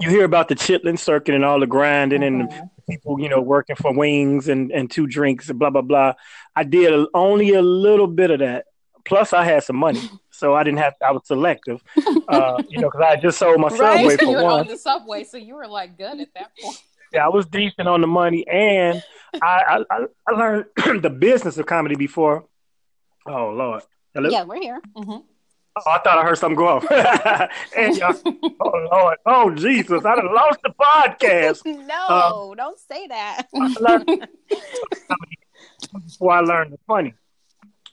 you 0.00 0.10
hear 0.10 0.24
about 0.24 0.48
the 0.48 0.54
chitlin 0.54 0.98
circuit 0.98 1.34
and 1.34 1.44
all 1.44 1.60
the 1.60 1.66
grinding 1.66 2.20
mm-hmm. 2.20 2.40
and 2.40 2.70
people, 2.88 3.20
you 3.20 3.28
know, 3.28 3.40
working 3.40 3.76
for 3.76 3.92
wings 3.92 4.48
and, 4.48 4.70
and 4.70 4.90
two 4.90 5.06
drinks 5.06 5.48
and 5.48 5.58
blah, 5.58 5.70
blah, 5.70 5.82
blah. 5.82 6.14
I 6.54 6.64
did 6.64 7.06
only 7.14 7.54
a 7.54 7.62
little 7.62 8.06
bit 8.06 8.30
of 8.30 8.40
that. 8.40 8.66
Plus, 9.04 9.32
I 9.32 9.44
had 9.44 9.62
some 9.62 9.76
money, 9.76 10.02
so 10.30 10.54
I 10.54 10.64
didn't 10.64 10.78
have. 10.78 10.94
I 11.00 11.12
was 11.12 11.22
selective, 11.26 11.80
uh, 12.28 12.60
you 12.68 12.80
know, 12.80 12.90
because 12.90 13.06
I 13.06 13.14
just 13.14 13.38
sold 13.38 13.60
my 13.60 13.68
right? 13.68 13.78
subway 13.78 14.16
for 14.16 14.24
you 14.24 14.32
one. 14.32 14.60
On 14.60 14.66
the 14.66 14.76
subway, 14.76 15.22
so 15.22 15.36
you 15.36 15.54
were 15.54 15.68
like 15.68 15.96
good 15.96 16.20
at 16.20 16.28
that 16.34 16.50
point. 16.60 16.82
Yeah, 17.12 17.24
I 17.24 17.28
was 17.28 17.46
decent 17.46 17.86
on 17.86 18.00
the 18.00 18.08
money, 18.08 18.44
and 18.48 19.00
I 19.40 19.84
I, 19.88 20.06
I 20.26 20.32
learned 20.32 20.64
the 21.02 21.10
business 21.10 21.56
of 21.56 21.66
comedy 21.66 21.94
before. 21.94 22.46
Oh 23.28 23.50
Lord, 23.50 23.84
Hello? 24.16 24.30
Yeah, 24.30 24.44
we're 24.44 24.60
here. 24.60 24.80
Mm-hmm. 24.96 25.26
Oh, 25.78 25.90
I 25.90 25.98
thought 25.98 26.18
I 26.18 26.22
heard 26.22 26.38
something 26.38 26.56
go 26.56 26.68
off. 26.68 26.90
and 27.76 27.96
y'all, 27.96 28.14
oh 28.60 28.88
Lord, 28.90 29.18
oh 29.26 29.50
Jesus, 29.50 30.06
I 30.06 30.16
done 30.16 30.34
lost 30.34 30.60
the 30.62 30.70
podcast. 30.70 31.66
no, 31.86 32.06
uh, 32.08 32.54
don't 32.54 32.78
say 32.78 33.06
that. 33.08 33.46
before 36.06 36.32
I 36.32 36.40
learned 36.40 36.72
the 36.72 36.78
funny, 36.86 37.12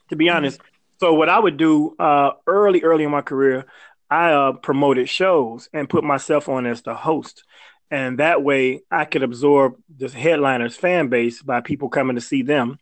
to 0.10 0.16
be 0.16 0.30
honest. 0.30 0.62
So 1.02 1.14
what 1.14 1.28
I 1.28 1.38
would 1.38 1.58
do 1.58 1.96
uh, 2.00 2.32
early, 2.48 2.84
early 2.84 3.04
in 3.04 3.12
my 3.12 3.22
career, 3.22 3.66
I 4.10 4.32
uh, 4.32 4.54
promoted 4.54 5.10
shows 5.10 5.68
and 5.74 5.90
put 5.90 6.06
myself 6.06 6.48
on 6.48 6.66
as 6.66 6.84
the 6.84 6.96
host. 6.96 7.44
And 7.92 8.20
that 8.20 8.42
way 8.42 8.84
I 8.90 9.04
could 9.04 9.24
absorb 9.24 9.76
the 9.94 10.08
headliner's 10.08 10.78
fan 10.78 11.10
base 11.10 11.42
by 11.42 11.60
people 11.60 11.90
coming 11.90 12.16
to 12.16 12.22
see 12.22 12.44
them 12.44 12.80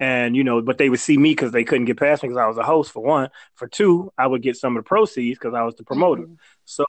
and 0.00 0.34
you 0.34 0.42
know, 0.42 0.62
but 0.62 0.78
they 0.78 0.88
would 0.88 0.98
see 0.98 1.18
me 1.18 1.32
because 1.32 1.52
they 1.52 1.62
couldn't 1.62 1.84
get 1.84 1.98
past 1.98 2.22
me 2.22 2.30
because 2.30 2.40
I 2.40 2.46
was 2.46 2.56
a 2.56 2.62
host 2.62 2.90
for 2.90 3.02
one. 3.02 3.28
For 3.54 3.68
two, 3.68 4.10
I 4.16 4.26
would 4.26 4.42
get 4.42 4.56
some 4.56 4.76
of 4.76 4.82
the 4.82 4.88
proceeds 4.88 5.38
because 5.38 5.54
I 5.54 5.62
was 5.62 5.76
the 5.76 5.84
promoter. 5.84 6.22
Mm-hmm. 6.22 6.34
So 6.64 6.86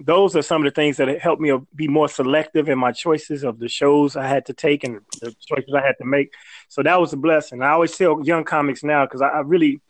those 0.00 0.34
are 0.34 0.42
some 0.42 0.62
of 0.62 0.64
the 0.64 0.74
things 0.74 0.96
that 0.96 1.20
helped 1.20 1.40
me 1.40 1.56
be 1.74 1.86
more 1.86 2.08
selective 2.08 2.68
in 2.68 2.78
my 2.78 2.90
choices 2.90 3.44
of 3.44 3.58
the 3.58 3.68
shows 3.68 4.16
I 4.16 4.26
had 4.26 4.46
to 4.46 4.52
take 4.52 4.82
and 4.82 5.00
the 5.20 5.34
choices 5.46 5.72
I 5.74 5.82
had 5.82 5.96
to 5.98 6.04
make. 6.04 6.32
So 6.68 6.82
that 6.82 7.00
was 7.00 7.12
a 7.12 7.16
blessing. 7.16 7.62
I 7.62 7.70
always 7.70 7.96
tell 7.96 8.20
young 8.24 8.44
comics 8.44 8.82
now 8.82 9.04
because 9.04 9.22
I, 9.22 9.28
I, 9.28 9.40
really 9.40 9.80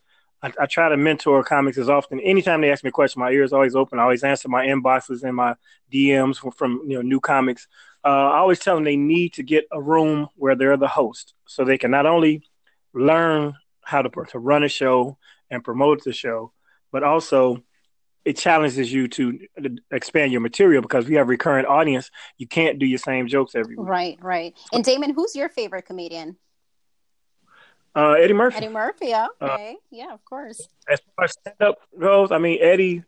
I, 0.43 0.53
I, 0.61 0.67
try 0.67 0.89
to 0.89 0.97
mentor 0.97 1.43
comics 1.45 1.79
as 1.79 1.89
often. 1.89 2.21
Anytime 2.21 2.61
they 2.61 2.73
ask 2.73 2.83
me 2.83 2.89
a 2.89 2.93
question, 2.93 3.21
my 3.21 3.31
ears 3.31 3.53
always 3.53 3.77
open. 3.77 3.99
I 3.99 4.03
always 4.03 4.25
answer 4.25 4.49
my 4.49 4.67
inboxes 4.67 5.23
and 5.23 5.37
my 5.37 5.55
DMs 5.93 6.37
from, 6.37 6.51
from 6.53 6.83
you 6.87 6.97
know 6.97 7.03
new 7.03 7.21
comics. 7.21 7.69
Uh, 8.05 8.09
I 8.09 8.39
always 8.39 8.59
tell 8.59 8.75
them 8.75 8.85
they 8.85 8.97
need 8.97 9.35
to 9.35 9.43
get 9.43 9.67
a 9.71 9.81
room 9.81 10.29
where 10.37 10.57
they're 10.57 10.77
the 10.77 10.89
host, 10.89 11.35
so 11.47 11.65
they 11.65 11.79
can 11.79 11.91
not 11.91 12.07
only 12.07 12.50
learn 12.95 13.55
how 13.83 14.03
to, 14.03 14.11
to 14.31 14.39
run 14.39 14.65
a 14.65 14.69
show 14.69 15.19
and 15.51 15.65
promote 15.65 16.05
the 16.05 16.13
show, 16.13 16.53
but 16.93 17.03
also 17.03 17.63
it 18.25 18.37
challenges 18.37 18.93
you 18.93 19.09
to 19.09 19.39
expand 19.91 20.31
your 20.33 20.41
material 20.41 20.83
because 20.83 21.07
we 21.07 21.15
have 21.15 21.29
recurrent 21.29 21.67
audience. 21.67 22.11
You 22.37 22.47
can't 22.47 22.79
do 22.79 22.87
your 22.87 22.99
same 22.99 23.27
jokes 23.29 23.55
every 23.55 23.77
week. 23.77 23.89
Right, 23.89 24.19
right. 24.21 24.55
And 24.73 24.85
Damon, 24.85 25.15
who's 25.15 25.35
your 25.35 25.49
favorite 25.49 25.87
comedian? 25.87 26.37
Uh, 27.95 28.13
Eddie 28.13 28.35
Murphy. 28.35 28.59
Eddie 28.59 28.69
Murphy. 28.69 29.13
Uh, 29.13 29.29
okay, 29.41 29.73
uh, 29.73 29.81
yeah, 29.91 30.13
of 30.13 30.25
course. 30.25 30.69
As 30.89 31.01
far 31.17 31.25
as 31.25 31.33
stand 31.33 31.61
up 31.61 31.79
goes, 31.99 32.31
I 32.31 32.39
mean 32.39 32.59
Eddie, 32.61 33.03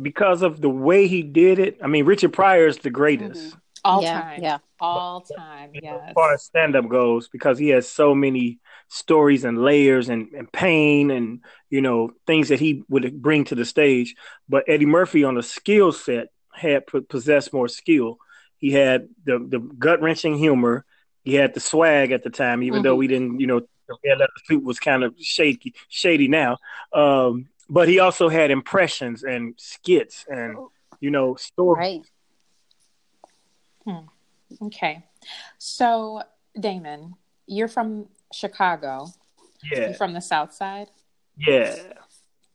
because 0.00 0.42
of 0.42 0.60
the 0.60 0.70
way 0.70 1.08
he 1.08 1.22
did 1.22 1.58
it. 1.58 1.78
I 1.82 1.88
mean 1.88 2.04
Richard 2.04 2.32
Pryor 2.32 2.66
is 2.66 2.78
the 2.78 2.90
greatest. 2.90 3.40
Mm-hmm. 3.40 3.58
All 3.84 4.02
yeah, 4.02 4.20
time. 4.20 4.42
Yeah. 4.42 4.58
All 4.80 5.20
time. 5.20 5.70
Yes. 5.74 6.00
As 6.08 6.12
far 6.14 6.32
as 6.32 6.42
stand 6.42 6.74
up 6.74 6.88
goes, 6.88 7.28
because 7.28 7.58
he 7.58 7.68
has 7.68 7.88
so 7.88 8.14
many 8.14 8.58
stories 8.88 9.44
and 9.44 9.58
layers 9.58 10.08
and, 10.08 10.28
and 10.32 10.50
pain 10.50 11.10
and, 11.10 11.40
you 11.68 11.82
know, 11.82 12.10
things 12.26 12.48
that 12.48 12.60
he 12.60 12.82
would 12.88 13.20
bring 13.20 13.44
to 13.44 13.54
the 13.54 13.64
stage. 13.64 14.14
But 14.48 14.64
Eddie 14.68 14.86
Murphy 14.86 15.22
on 15.24 15.34
the 15.34 15.42
skill 15.42 15.92
set 15.92 16.28
had 16.52 16.86
possessed 16.86 17.52
more 17.52 17.68
skill. 17.68 18.18
He 18.56 18.70
had 18.70 19.08
the, 19.24 19.38
the 19.38 19.58
gut 19.58 20.00
wrenching 20.00 20.38
humor. 20.38 20.86
He 21.22 21.34
had 21.34 21.52
the 21.52 21.60
swag 21.60 22.10
at 22.12 22.22
the 22.22 22.30
time, 22.30 22.62
even 22.62 22.78
mm-hmm. 22.78 22.84
though 22.84 22.96
we 22.96 23.06
didn't, 23.06 23.40
you 23.40 23.46
know, 23.46 23.60
the 23.86 23.96
red 24.02 24.18
leather 24.18 24.32
suit 24.46 24.64
was 24.64 24.80
kind 24.80 25.04
of 25.04 25.14
shaky, 25.20 25.74
shady 25.90 26.28
now. 26.28 26.56
Um, 26.92 27.48
but 27.68 27.86
he 27.88 27.98
also 27.98 28.30
had 28.30 28.50
impressions 28.50 29.24
and 29.24 29.54
skits 29.58 30.24
and, 30.26 30.56
you 31.00 31.10
know, 31.10 31.34
stories. 31.34 31.78
Right 31.78 32.10
Hmm. 33.86 34.66
Okay. 34.66 35.04
So, 35.58 36.22
Damon, 36.58 37.14
you're 37.46 37.68
from 37.68 38.06
Chicago. 38.32 39.06
Yeah. 39.62 39.86
You're 39.86 39.94
from 39.94 40.12
the 40.12 40.20
South 40.20 40.52
Side? 40.52 40.88
Yeah. 41.36 41.76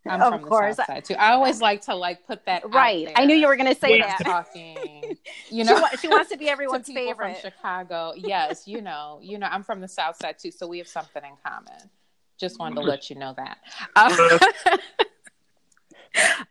I'm 0.07 0.21
of 0.21 0.33
from 0.33 0.41
course. 0.43 0.77
the 0.77 0.83
South 0.83 0.87
Side 0.87 1.05
too. 1.05 1.13
I 1.15 1.31
always 1.31 1.61
like 1.61 1.81
to 1.81 1.95
like 1.95 2.25
put 2.25 2.45
that 2.45 2.69
right. 2.73 3.11
I 3.15 3.25
knew 3.25 3.35
you 3.35 3.47
were 3.47 3.57
going 3.57 3.73
to 3.73 3.79
say 3.79 3.97
yeah. 3.97 4.15
that. 4.17 4.25
Talking, 4.25 5.17
you 5.49 5.63
know, 5.63 5.85
she, 5.91 5.97
she 5.97 6.07
wants 6.07 6.31
to 6.31 6.37
be 6.37 6.49
everyone's 6.49 6.87
to 6.87 6.93
favorite 6.93 7.39
from 7.39 7.51
Chicago. 7.51 8.13
Yes, 8.15 8.67
you 8.67 8.81
know, 8.81 9.19
you 9.21 9.37
know, 9.37 9.47
I'm 9.47 9.63
from 9.63 9.81
the 9.81 9.87
South 9.87 10.15
Side 10.15 10.39
too, 10.39 10.51
so 10.51 10.67
we 10.67 10.77
have 10.77 10.87
something 10.87 11.23
in 11.23 11.33
common. 11.45 11.89
Just 12.39 12.59
wanted 12.59 12.75
to 12.75 12.81
let 12.81 13.09
you 13.09 13.17
know 13.17 13.35
that. 13.35 13.57
Uh, 13.95 14.39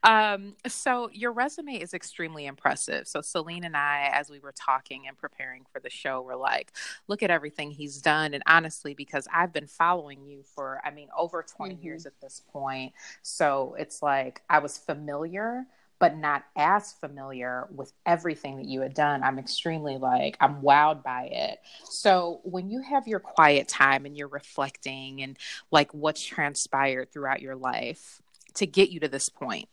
um, 0.03 0.55
so 0.67 1.11
your 1.13 1.33
resume 1.33 1.75
is 1.75 1.95
extremely 1.95 2.47
impressive. 2.47 3.07
So 3.09 3.21
Selene 3.21 3.65
and 3.65 3.77
I, 3.77 4.11
as 4.13 4.31
we 4.31 4.41
were 4.41 4.53
talking 4.53 5.07
and 5.07 5.17
preparing 5.17 5.65
for 5.73 5.81
the 5.81 5.91
show, 5.91 6.23
were 6.23 6.37
like, 6.37 6.73
look 7.07 7.23
at 7.23 7.31
everything 7.31 7.71
he's 7.71 8.01
done. 8.01 8.35
And 8.35 8.43
honestly, 8.47 8.95
because 8.95 9.27
I've 9.33 9.53
been 9.53 9.67
following 9.67 10.25
you 10.25 10.43
for, 10.43 10.81
I 10.85 10.91
mean, 10.91 11.09
over 11.17 11.43
20 11.43 11.75
mm-hmm. 11.75 11.85
years 11.85 12.07
at 12.07 12.21
this 12.21 12.43
point. 12.53 12.93
So 13.23 13.77
it's 13.79 14.03
like 14.03 14.43
I 14.49 14.59
was 14.59 14.79
familiar, 14.79 15.67
but 15.99 16.17
not 16.17 16.45
as 16.57 16.93
familiar 16.93 17.67
with 17.75 17.93
everything 18.07 18.57
that 18.57 18.67
you 18.67 18.81
had 18.81 18.95
done. 18.95 19.23
I'm 19.23 19.39
extremely 19.39 19.99
like, 19.99 20.37
I'm 20.41 20.63
wowed 20.63 21.03
by 21.03 21.25
it. 21.33 21.59
So 21.85 22.41
when 22.45 22.71
you 22.71 22.83
have 22.83 23.09
your 23.09 23.21
quiet 23.21 23.69
time 23.69 24.07
and 24.07 24.17
you're 24.17 24.29
reflecting 24.29 25.23
and 25.23 25.37
like 25.71 25.93
what's 25.93 26.25
transpired 26.25 27.13
throughout 27.13 27.43
your 27.43 27.57
life, 27.57 28.23
to 28.59 28.67
get 28.67 28.91
you 28.91 29.01
to 29.01 29.09
this 29.09 29.29
point? 29.29 29.69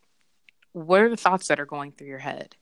What 0.73 1.01
are 1.01 1.09
the 1.09 1.17
thoughts 1.17 1.47
that 1.47 1.59
are 1.59 1.65
going 1.65 1.91
through 1.91 2.07
your 2.07 2.19
head? 2.19 2.55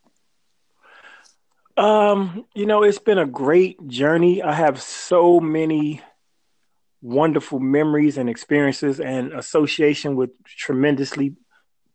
Um, 1.76 2.46
you 2.54 2.66
know, 2.66 2.84
it's 2.84 3.00
been 3.00 3.18
a 3.18 3.26
great 3.26 3.88
journey. 3.88 4.44
I 4.44 4.54
have 4.54 4.82
so 4.82 5.40
many 5.40 6.02
wonderful 7.02 7.60
memories 7.60 8.18
and 8.18 8.30
experiences 8.30 9.00
and 9.00 9.34
association 9.34 10.16
with 10.16 10.32
tremendously 10.46 11.36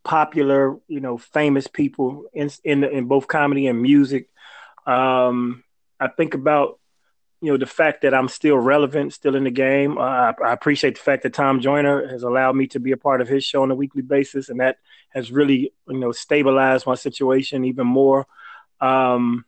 popular, 0.05 0.77
you 0.89 1.01
know, 1.01 1.17
famous 1.19 1.67
people 1.67 2.25
in 2.33 2.51
in, 2.65 2.85
in 2.85 3.07
both 3.07 3.29
comedy 3.29 3.67
and 3.67 3.81
music. 3.81 4.29
Um, 4.87 5.65
I 6.01 6.09
think 6.09 6.35
about 6.35 6.79
you 7.41 7.53
know 7.53 7.57
the 7.57 7.67
fact 7.67 8.03
that 8.03 8.15
I'm 8.15 8.29
still 8.29 8.57
relevant, 8.57 9.13
still 9.13 9.37
in 9.37 9.45
the 9.45 9.51
game. 9.51 9.99
Uh, 9.99 10.01
I, 10.01 10.35
I, 10.45 10.53
appreciate 10.53 10.97
the 10.97 11.01
fact 11.01 11.23
that 11.23 11.35
Tom 11.35 11.61
Joyner 11.61 12.09
has 12.09 12.23
allowed 12.23 12.57
me 12.57 12.67
to 12.69 12.81
be 12.81 12.93
a 12.93 12.97
part 12.97 13.21
of 13.21 13.29
his 13.29 13.45
show 13.45 13.63
on 13.63 13.71
a 13.71 13.77
weekly 13.77 14.03
basis, 14.03 14.49
and 14.49 14.61
that 14.61 14.79
has 15.11 15.31
really 15.31 15.73
you 15.89 15.99
know 15.99 16.13
stabilized 16.13 16.87
my 16.87 16.95
situation 16.95 17.65
even 17.65 17.87
more. 17.87 18.27
Um, 18.81 19.45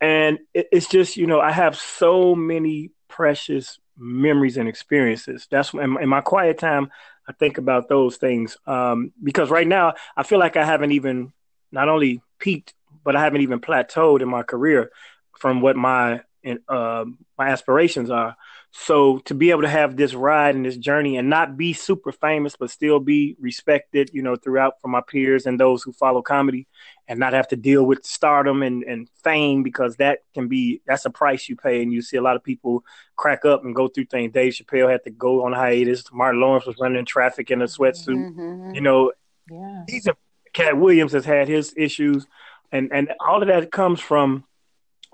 and 0.00 0.38
it, 0.54 0.68
it's 0.72 0.88
just 0.88 1.16
you 1.16 1.26
know 1.26 1.40
I 1.40 1.52
have 1.52 1.76
so 1.76 2.34
many 2.34 2.90
precious 3.08 3.78
memories 3.96 4.56
and 4.56 4.68
experiences. 4.68 5.46
That's 5.50 5.74
in, 5.74 5.98
in 6.00 6.08
my 6.08 6.22
quiet 6.22 6.58
time 6.58 6.90
I 7.28 7.32
think 7.32 7.58
about 7.58 7.88
those 7.88 8.16
things 8.16 8.56
um, 8.66 9.12
because 9.22 9.50
right 9.50 9.66
now 9.66 9.94
I 10.16 10.24
feel 10.24 10.38
like 10.38 10.56
I 10.56 10.64
haven't 10.64 10.92
even 10.92 11.32
not 11.70 11.88
only 11.88 12.22
peaked 12.38 12.74
but 13.04 13.14
I 13.14 13.22
haven't 13.22 13.42
even 13.42 13.60
plateaued 13.60 14.20
in 14.20 14.28
my 14.28 14.42
career 14.42 14.90
from 15.38 15.60
what 15.60 15.76
my 15.76 16.22
and 16.44 16.60
uh, 16.68 17.04
my 17.38 17.48
aspirations 17.48 18.10
are. 18.10 18.36
So 18.72 19.18
to 19.20 19.34
be 19.34 19.50
able 19.50 19.62
to 19.62 19.68
have 19.68 19.96
this 19.96 20.14
ride 20.14 20.54
and 20.54 20.64
this 20.64 20.76
journey 20.76 21.16
and 21.16 21.28
not 21.28 21.56
be 21.56 21.72
super 21.72 22.12
famous, 22.12 22.54
but 22.56 22.70
still 22.70 23.00
be 23.00 23.36
respected, 23.40 24.10
you 24.12 24.22
know, 24.22 24.36
throughout 24.36 24.80
from 24.80 24.92
my 24.92 25.00
peers 25.00 25.46
and 25.46 25.58
those 25.58 25.82
who 25.82 25.92
follow 25.92 26.22
comedy, 26.22 26.68
and 27.08 27.18
not 27.18 27.32
have 27.32 27.48
to 27.48 27.56
deal 27.56 27.84
with 27.84 28.04
stardom 28.04 28.62
and, 28.62 28.84
and 28.84 29.08
fame 29.24 29.64
because 29.64 29.96
that 29.96 30.20
can 30.34 30.46
be 30.46 30.80
that's 30.86 31.04
a 31.04 31.10
price 31.10 31.48
you 31.48 31.56
pay. 31.56 31.82
And 31.82 31.92
you 31.92 32.00
see 32.02 32.16
a 32.16 32.22
lot 32.22 32.36
of 32.36 32.44
people 32.44 32.84
crack 33.16 33.44
up 33.44 33.64
and 33.64 33.74
go 33.74 33.88
through 33.88 34.06
things. 34.06 34.32
Dave 34.32 34.52
Chappelle 34.52 34.90
had 34.90 35.02
to 35.04 35.10
go 35.10 35.44
on 35.44 35.52
hiatus. 35.52 36.04
Martin 36.12 36.40
Lawrence 36.40 36.66
was 36.66 36.78
running 36.78 37.04
traffic 37.04 37.50
in 37.50 37.62
a 37.62 37.66
sweatsuit. 37.66 38.14
Mm-hmm. 38.14 38.74
You 38.74 38.80
know, 38.80 39.12
yeah. 39.50 39.84
He's 39.88 40.06
a 40.06 40.16
Katt 40.52 40.76
Williams 40.78 41.12
has 41.12 41.24
had 41.24 41.48
his 41.48 41.74
issues, 41.76 42.26
and 42.72 42.90
and 42.92 43.12
all 43.20 43.42
of 43.42 43.48
that 43.48 43.72
comes 43.72 44.00
from 44.00 44.44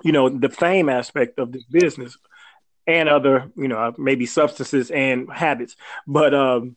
you 0.02 0.12
know, 0.12 0.28
the 0.28 0.48
fame 0.48 0.88
aspect 0.88 1.38
of 1.38 1.52
this 1.52 1.64
business 1.64 2.16
and 2.86 3.08
other, 3.08 3.50
you 3.56 3.68
know, 3.68 3.94
maybe 3.98 4.26
substances 4.26 4.90
and 4.90 5.30
habits. 5.32 5.76
But, 6.06 6.34
um, 6.34 6.76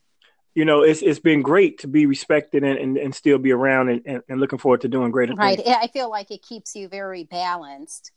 you 0.55 0.65
know, 0.65 0.81
it's 0.81 1.01
it's 1.01 1.19
been 1.19 1.41
great 1.41 1.79
to 1.79 1.87
be 1.87 2.05
respected 2.05 2.63
and, 2.63 2.77
and, 2.77 2.97
and 2.97 3.15
still 3.15 3.37
be 3.37 3.51
around 3.51 3.89
and, 3.89 4.01
and, 4.05 4.23
and, 4.27 4.39
looking 4.39 4.59
forward 4.59 4.81
to 4.81 4.87
doing 4.87 5.11
greater 5.11 5.33
right. 5.33 5.59
things. 5.59 5.77
I 5.79 5.87
feel 5.87 6.09
like 6.09 6.31
it 6.31 6.41
keeps 6.41 6.75
you 6.75 6.87
very 6.87 7.23
balanced, 7.23 8.11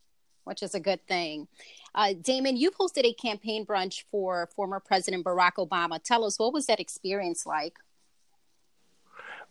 which 0.45 0.63
is 0.63 0.75
a 0.75 0.81
good 0.81 1.07
thing. 1.07 1.47
Uh, 1.95 2.15
Damon, 2.21 2.57
you 2.57 2.71
hosted 2.71 3.05
a 3.05 3.13
campaign 3.13 3.67
brunch 3.67 4.05
for 4.11 4.49
former 4.57 4.81
President 4.81 5.25
Barack 5.25 5.53
Obama. 5.59 6.03
Tell 6.03 6.25
us, 6.25 6.39
what 6.39 6.55
was 6.55 6.67
that 6.67 6.81
experience 6.81 7.45
like? 7.45 7.75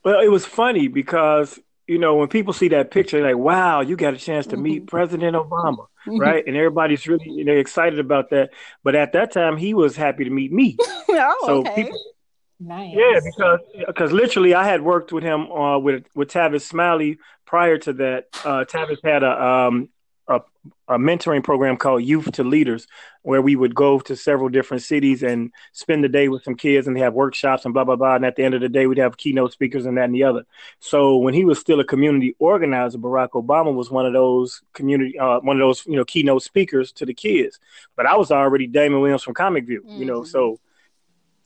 Well, 0.03 0.19
it 0.19 0.31
was 0.31 0.45
funny 0.45 0.87
because 0.87 1.59
you 1.87 1.97
know, 1.97 2.15
when 2.15 2.27
people 2.27 2.53
see 2.53 2.69
that 2.69 2.91
picture, 2.91 3.17
they're 3.17 3.35
like, 3.35 3.43
wow, 3.43 3.81
you 3.81 3.95
got 3.95 4.13
a 4.13 4.17
chance 4.17 4.47
to 4.47 4.57
meet 4.57 4.81
mm-hmm. 4.81 4.95
President 4.95 5.35
Obama, 5.35 5.87
mm-hmm. 6.05 6.17
right? 6.17 6.45
And 6.45 6.55
everybody's 6.55 7.07
really 7.07 7.29
you 7.29 7.43
know, 7.43 7.53
excited 7.53 7.99
about 7.99 8.29
that. 8.29 8.51
But 8.83 8.95
at 8.95 9.13
that 9.13 9.31
time, 9.31 9.57
he 9.57 9.73
was 9.73 9.95
happy 9.95 10.23
to 10.23 10.29
meet 10.29 10.51
me. 10.51 10.77
oh, 11.09 11.43
so 11.45 11.59
okay. 11.59 11.83
People, 11.83 11.99
nice. 12.59 12.95
Yeah, 12.95 13.19
because 13.23 13.59
because 13.87 14.11
literally, 14.11 14.53
I 14.53 14.63
had 14.63 14.81
worked 14.81 15.11
with 15.11 15.23
him 15.23 15.51
uh, 15.51 15.79
with 15.79 16.05
with 16.15 16.29
Tavis 16.29 16.61
Smiley 16.61 17.19
prior 17.45 17.77
to 17.79 17.93
that. 17.93 18.25
Uh, 18.45 18.65
Tavis 18.65 18.99
had 19.03 19.23
a 19.23 19.43
um, 19.43 19.89
a, 20.87 20.97
mentoring 20.97 21.43
program 21.43 21.77
called 21.77 22.03
Youth 22.03 22.31
to 22.33 22.43
Leaders, 22.43 22.87
where 23.23 23.41
we 23.41 23.55
would 23.55 23.75
go 23.75 23.99
to 23.99 24.15
several 24.15 24.49
different 24.49 24.83
cities 24.83 25.23
and 25.23 25.51
spend 25.71 26.03
the 26.03 26.09
day 26.09 26.27
with 26.27 26.43
some 26.43 26.55
kids 26.55 26.87
and 26.87 26.95
they 26.95 27.01
have 27.01 27.13
workshops 27.13 27.65
and 27.65 27.73
blah 27.73 27.83
blah 27.83 27.95
blah. 27.95 28.15
And 28.15 28.25
at 28.25 28.35
the 28.35 28.43
end 28.43 28.53
of 28.53 28.61
the 28.61 28.69
day, 28.69 28.87
we'd 28.87 28.97
have 28.97 29.17
keynote 29.17 29.53
speakers 29.53 29.85
and 29.85 29.97
that 29.97 30.05
and 30.05 30.15
the 30.15 30.23
other. 30.23 30.45
So 30.79 31.17
when 31.17 31.33
he 31.33 31.45
was 31.45 31.59
still 31.59 31.79
a 31.79 31.85
community 31.85 32.35
organizer, 32.39 32.97
Barack 32.97 33.29
Obama 33.29 33.73
was 33.73 33.91
one 33.91 34.05
of 34.05 34.13
those 34.13 34.61
community, 34.73 35.17
uh, 35.17 35.39
one 35.39 35.57
of 35.57 35.61
those 35.61 35.85
you 35.85 35.95
know 35.95 36.05
keynote 36.05 36.43
speakers 36.43 36.91
to 36.93 37.05
the 37.05 37.13
kids. 37.13 37.59
But 37.95 38.05
I 38.05 38.15
was 38.15 38.31
already 38.31 38.67
Damon 38.67 39.01
Williams 39.01 39.23
from 39.23 39.33
Comic 39.33 39.65
View, 39.65 39.81
mm-hmm. 39.81 39.99
you 39.99 40.05
know, 40.05 40.23
so 40.23 40.59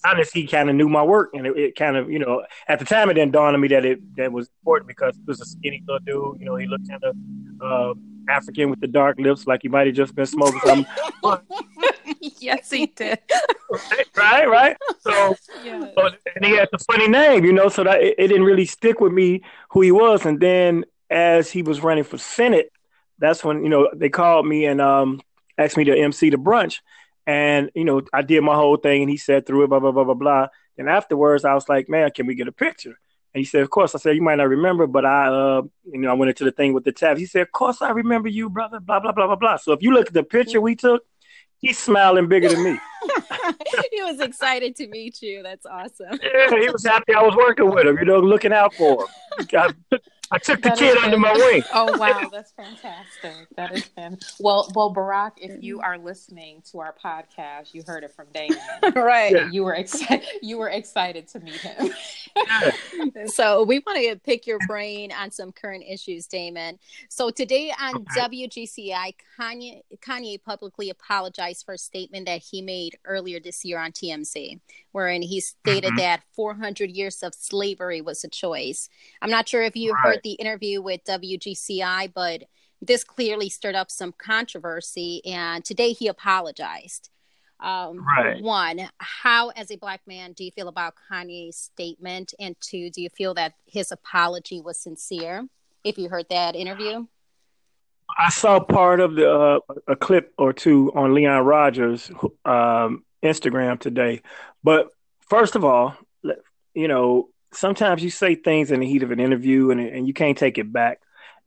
honestly, 0.06 0.42
he 0.42 0.48
kind 0.48 0.70
of 0.70 0.76
knew 0.76 0.90
my 0.90 1.04
work, 1.04 1.32
and 1.34 1.48
it, 1.48 1.58
it, 1.58 1.76
kind 1.76 1.98
of, 1.98 2.10
you 2.10 2.20
know, 2.20 2.44
at 2.68 2.80
the 2.80 2.86
time 2.86 3.10
it 3.10 3.16
didn't 3.16 3.32
dawn 3.32 3.54
on 3.54 3.62
me 3.62 3.68
that 3.70 3.86
it 3.86 4.16
that 4.16 4.32
was 4.32 4.50
important 4.62 4.88
because 4.88 5.16
he 5.16 5.24
was 5.26 5.42
a 5.42 5.46
skinny 5.46 5.84
little 5.88 6.00
dude. 6.00 6.40
You 6.40 6.46
know, 6.46 6.56
he 6.56 6.68
looked 6.68 6.88
kind 6.90 7.04
of 7.04 7.16
uh, 7.62 7.94
African 8.30 8.70
with 8.70 8.80
the 8.80 8.88
dark 8.88 9.20
lips, 9.20 9.48
like 9.48 9.62
he 9.62 9.68
might 9.68 9.88
have 9.88 9.96
just 9.96 10.16
been 10.16 10.26
smoking 10.26 10.60
something. 10.62 10.86
yes, 12.40 12.72
he 12.72 12.88
did. 12.88 13.20
right, 14.18 14.50
right. 14.50 14.78
So, 15.00 15.36
yeah. 15.64 15.88
so, 15.98 16.10
and 16.36 16.46
he 16.46 16.56
had 16.56 16.70
the 16.72 16.80
funny 16.80 17.08
name, 17.08 17.46
you 17.46 17.54
know, 17.54 17.70
so 17.70 17.84
that 17.84 18.02
it, 18.02 18.16
it, 18.18 18.28
didn't 18.28 18.44
really 18.44 18.66
stick 18.66 19.00
with 19.00 19.12
me 19.12 19.42
who 19.70 19.82
he 19.82 19.92
was. 19.92 20.26
And 20.26 20.40
then 20.40 20.86
as 21.10 21.52
he 21.52 21.62
was 21.62 21.82
running 21.82 22.04
for 22.04 22.18
Senate, 22.18 22.72
that's 23.18 23.44
when 23.44 23.64
you 23.64 23.70
know 23.70 23.90
they 23.94 24.10
called 24.10 24.46
me 24.46 24.66
and 24.66 24.82
um, 24.82 25.22
asked 25.58 25.78
me 25.78 25.86
to 25.86 25.98
MC 25.98 26.30
the 26.30 26.38
brunch, 26.38 26.80
and 27.26 27.72
you 27.74 27.86
know 27.86 28.02
I 28.12 28.22
did 28.22 28.42
my 28.44 28.56
whole 28.56 28.78
thing, 28.78 29.04
and 29.04 29.10
he 29.10 29.18
said 29.18 29.46
through 29.46 29.64
it, 29.64 29.70
blah 29.70 29.80
blah 29.80 29.92
blah 29.92 30.04
blah 30.04 30.14
blah. 30.14 30.48
And 30.78 30.90
afterwards, 30.90 31.46
I 31.46 31.54
was 31.54 31.70
like, 31.70 31.88
man, 31.88 32.12
can 32.12 32.26
we 32.26 32.36
get 32.36 32.50
a 32.50 32.52
picture? 32.52 33.00
And 33.36 33.42
he 33.42 33.46
said, 33.46 33.64
"Of 33.64 33.70
course." 33.70 33.94
I 33.94 33.98
said, 33.98 34.16
"You 34.16 34.22
might 34.22 34.36
not 34.36 34.48
remember, 34.48 34.88
but 34.88 35.06
I, 35.06 35.28
uh, 35.28 35.62
you 35.92 36.00
know, 36.00 36.10
I 36.10 36.14
went 36.14 36.30
into 36.30 36.46
the 36.46 36.54
thing 36.54 36.72
with 36.72 36.86
the 36.86 36.94
tabs." 36.94 37.20
He 37.20 37.26
said, 37.26 37.42
"Of 37.42 37.52
course, 37.52 37.82
I 37.82 37.90
remember 37.90 38.30
you, 38.30 38.50
brother." 38.50 38.80
Blah 38.80 39.02
blah 39.02 39.12
blah 39.12 39.28
blah 39.28 39.36
blah. 39.36 39.58
So 39.58 39.74
if 39.74 39.82
you 39.82 39.94
look 39.94 40.08
at 40.08 40.14
the 40.14 40.24
picture 40.24 40.62
we 40.62 40.78
took, 40.78 41.04
he's 41.60 41.78
smiling 41.78 42.30
bigger 42.30 42.48
than 42.48 42.64
me. 42.64 42.80
he 43.92 44.04
was 44.04 44.20
excited 44.20 44.76
to 44.78 44.88
meet 44.88 45.22
you. 45.22 45.44
That's 45.44 45.66
awesome. 45.66 46.20
Yeah, 46.22 46.60
he 46.60 46.70
was 46.70 46.86
happy 46.86 47.14
I 47.14 47.22
was 47.22 47.36
working 47.36 47.70
with 47.70 47.86
him. 47.86 47.98
You 47.98 48.06
know, 48.06 48.20
looking 48.20 48.54
out 48.54 48.74
for 48.74 49.02
him. 49.02 49.08
I 49.38 49.44
took, 49.44 50.02
I 50.32 50.38
took 50.40 50.62
the 50.62 50.70
that 50.70 50.78
kid 50.78 50.98
under 50.98 51.18
my 51.18 51.34
wing. 51.34 51.64
Oh 51.74 51.98
wow, 51.98 52.30
that's 52.32 52.52
fantastic. 52.52 53.48
That 53.56 53.76
is 53.76 53.84
fantastic. 53.86 54.36
Well, 54.40 54.72
well, 54.74 54.94
Barack, 54.94 55.34
if 55.38 55.64
you 55.64 55.82
are 55.82 55.98
listening 55.98 56.64
to 56.72 56.80
our 56.80 56.96
podcast, 57.04 57.74
you 57.74 57.84
heard 57.86 58.04
it 58.04 58.12
from 58.12 58.26
Damon, 58.34 58.58
right? 58.96 59.32
Yeah. 59.32 59.50
You 59.52 59.64
were 59.64 59.76
excited. 59.76 60.28
You 60.42 60.58
were 60.58 60.70
excited 60.70 61.28
to 61.30 61.40
meet 61.40 61.62
him. 61.62 61.92
so 63.28 63.64
we 63.64 63.80
want 63.80 64.00
to 64.00 64.16
pick 64.18 64.48
your 64.48 64.58
brain 64.68 65.12
on 65.12 65.30
some 65.30 65.52
current 65.52 65.84
issues, 65.88 66.26
Damon. 66.26 66.80
So 67.10 67.30
today 67.30 67.72
on 67.80 67.96
okay. 67.96 68.48
WGCI, 68.48 69.14
Kanye 69.40 69.82
Kanye 70.00 70.42
publicly 70.42 70.90
apologized 70.90 71.66
for 71.66 71.76
a 71.76 71.78
statement 71.78 72.26
that 72.26 72.42
he 72.42 72.62
made 72.64 72.98
earlier 73.36 73.44
this 73.44 73.66
year 73.66 73.80
on 73.80 73.92
TMZ, 73.92 74.60
wherein 74.92 75.22
he 75.22 75.40
stated 75.40 75.90
mm-hmm. 75.90 75.98
that 75.98 76.24
400 76.36 76.92
years 76.92 77.24
of 77.24 77.34
slavery 77.34 78.02
was 78.02 78.24
a 78.24 78.30
choice. 78.30 78.90
I'm 79.22 79.30
not 79.30 79.48
sure 79.48 79.64
if 79.64 79.76
you 79.76 79.94
right. 79.94 80.04
heard 80.04 80.20
the 80.24 80.34
interview 80.34 80.82
with 80.82 81.04
WGCI, 81.06 82.14
but 82.14 82.44
this 82.82 83.04
clearly 83.04 83.50
stirred 83.50 83.76
up 83.76 83.90
some 83.90 84.14
controversy. 84.18 85.22
And 85.26 85.64
today 85.64 85.92
he 85.92 86.08
apologized. 86.08 87.10
Um, 87.60 88.06
right. 88.06 88.42
One, 88.42 88.90
how, 88.98 89.50
as 89.50 89.72
a 89.72 89.78
black 89.78 90.02
man, 90.06 90.34
do 90.34 90.44
you 90.44 90.52
feel 90.52 90.68
about 90.68 90.94
Kanye's 91.10 91.58
statement? 91.58 92.34
And 92.40 92.56
two, 92.60 92.90
do 92.90 93.02
you 93.02 93.10
feel 93.10 93.34
that 93.36 93.54
his 93.66 93.92
apology 93.92 94.62
was 94.62 94.78
sincere? 94.78 95.48
If 95.84 95.98
you 95.98 96.10
heard 96.10 96.26
that 96.30 96.56
interview, 96.56 97.06
I 98.18 98.30
saw 98.30 98.60
part 98.60 99.00
of 99.00 99.16
the 99.16 99.32
uh, 99.32 99.60
a 99.88 99.96
clip 99.96 100.34
or 100.38 100.54
two 100.54 100.92
on 100.96 101.14
Leon 101.14 101.44
Rogers 101.44 102.12
um, 102.46 103.04
Instagram 103.26 103.80
today, 103.80 104.22
but 104.64 104.90
first 105.30 105.56
of 105.56 105.66
all, 105.66 105.96
you 106.74 106.88
know, 106.88 107.30
sometimes 107.54 108.04
you 108.04 108.10
say 108.10 108.36
things 108.36 108.72
in 108.72 108.80
the 108.82 108.88
heat 108.88 109.04
of 109.04 109.12
an 109.12 109.20
interview 109.20 109.72
and 109.72 109.80
and 109.80 110.08
you 110.08 110.14
can't 110.14 110.38
take 110.38 110.58
it 110.58 110.72
back. 110.72 111.02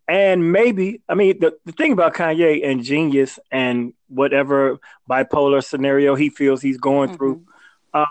And 0.08 0.52
maybe, 0.52 1.02
I 1.06 1.14
mean, 1.14 1.38
the, 1.38 1.58
the 1.66 1.72
thing 1.72 1.92
about 1.92 2.14
Kanye 2.14 2.66
and 2.66 2.82
genius 2.82 3.38
and 3.52 3.92
whatever 4.08 4.78
bipolar 5.08 5.62
scenario 5.62 6.14
he 6.14 6.30
feels 6.30 6.62
he's 6.62 6.78
going 6.78 7.10
mm-hmm. 7.10 7.16
through, 7.18 7.44
uh, 7.92 8.06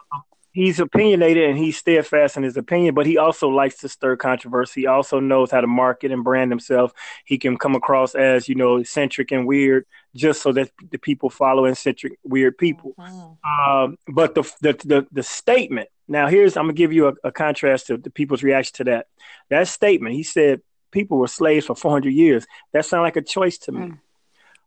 he's 0.57 0.79
opinionated 0.79 1.47
and 1.47 1.55
he's 1.55 1.77
steadfast 1.77 2.35
in 2.35 2.41
his 2.41 2.57
opinion, 2.57 2.95
but 2.95 3.05
he 3.05 3.19
also 3.19 3.47
likes 3.47 3.77
to 3.77 3.87
stir 3.87 4.15
controversy. 4.15 4.81
He 4.81 4.87
also 4.87 5.19
knows 5.19 5.51
how 5.51 5.61
to 5.61 5.67
market 5.67 6.11
and 6.11 6.23
brand 6.23 6.51
himself. 6.51 6.93
He 7.25 7.37
can 7.37 7.57
come 7.57 7.75
across 7.75 8.15
as, 8.15 8.49
you 8.49 8.55
know, 8.55 8.77
eccentric 8.77 9.31
and 9.31 9.45
weird 9.45 9.85
just 10.15 10.41
so 10.41 10.51
that 10.53 10.71
the 10.89 10.97
people 10.97 11.29
follow 11.29 11.65
eccentric, 11.65 12.17
weird 12.23 12.57
people. 12.57 12.95
Mm-hmm. 12.97 13.71
Um, 13.71 13.97
but 14.07 14.33
the, 14.33 14.41
the, 14.61 14.73
the, 14.83 15.07
the, 15.11 15.21
statement, 15.21 15.89
now 16.07 16.25
here's, 16.25 16.57
I'm 16.57 16.65
to 16.65 16.73
give 16.73 16.91
you 16.91 17.09
a, 17.09 17.13
a 17.25 17.31
contrast 17.31 17.85
to 17.87 17.97
the 17.97 18.09
people's 18.09 18.41
reaction 18.41 18.73
to 18.77 18.83
that. 18.85 19.07
That 19.51 19.67
statement, 19.67 20.15
he 20.15 20.23
said, 20.23 20.61
people 20.89 21.19
were 21.19 21.27
slaves 21.27 21.67
for 21.67 21.75
400 21.75 22.09
years. 22.09 22.47
That 22.73 22.83
sounds 22.83 23.03
like 23.03 23.15
a 23.15 23.21
choice 23.21 23.59
to 23.59 23.71
me. 23.71 23.87
Mm. 23.89 23.99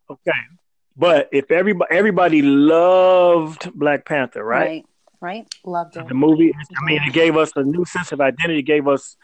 Okay. 0.09 0.39
But 0.97 1.31
if 1.33 1.51
everybody 1.51 1.97
everybody 1.97 2.43
loved 2.43 3.73
Black 3.73 4.05
Panther, 4.05 4.45
right? 4.45 4.69
right? 4.69 4.87
Right? 5.21 5.47
Loved 5.65 5.97
it. 5.97 6.09
The 6.09 6.15
movie. 6.15 6.53
I 6.55 6.85
mean, 6.85 7.03
it 7.03 7.13
gave 7.13 7.37
us 7.37 7.53
a 7.57 7.63
new 7.63 7.85
sense 7.85 8.13
of 8.13 8.21
identity. 8.21 8.61
It 8.61 8.63
gave 8.63 8.89
us, 8.89 9.17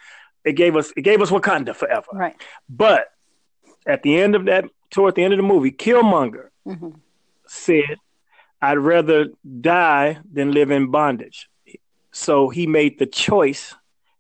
it 0.45 0.53
gave 0.53 0.77
us, 0.77 0.93
it 0.97 1.03
gave 1.03 1.21
us 1.21 1.31
Wakanda 1.31 1.75
forever. 1.75 2.07
Right. 2.13 2.37
But 2.69 3.09
at 3.87 4.03
the 4.03 4.21
end 4.21 4.35
of 4.35 4.47
that, 4.47 4.65
toward 4.91 5.15
the 5.15 5.25
end 5.25 5.33
of 5.33 5.39
the 5.39 5.43
movie, 5.43 5.73
Killmonger 5.73 6.49
mm-hmm. 6.67 6.91
said, 7.47 7.97
"I'd 8.61 8.79
rather 8.79 9.29
die 9.61 10.19
than 10.33 10.53
live 10.53 10.71
in 10.71 10.91
bondage." 10.91 11.49
So 12.13 12.49
he 12.49 12.67
made 12.67 12.99
the 12.99 13.07
choice 13.07 13.75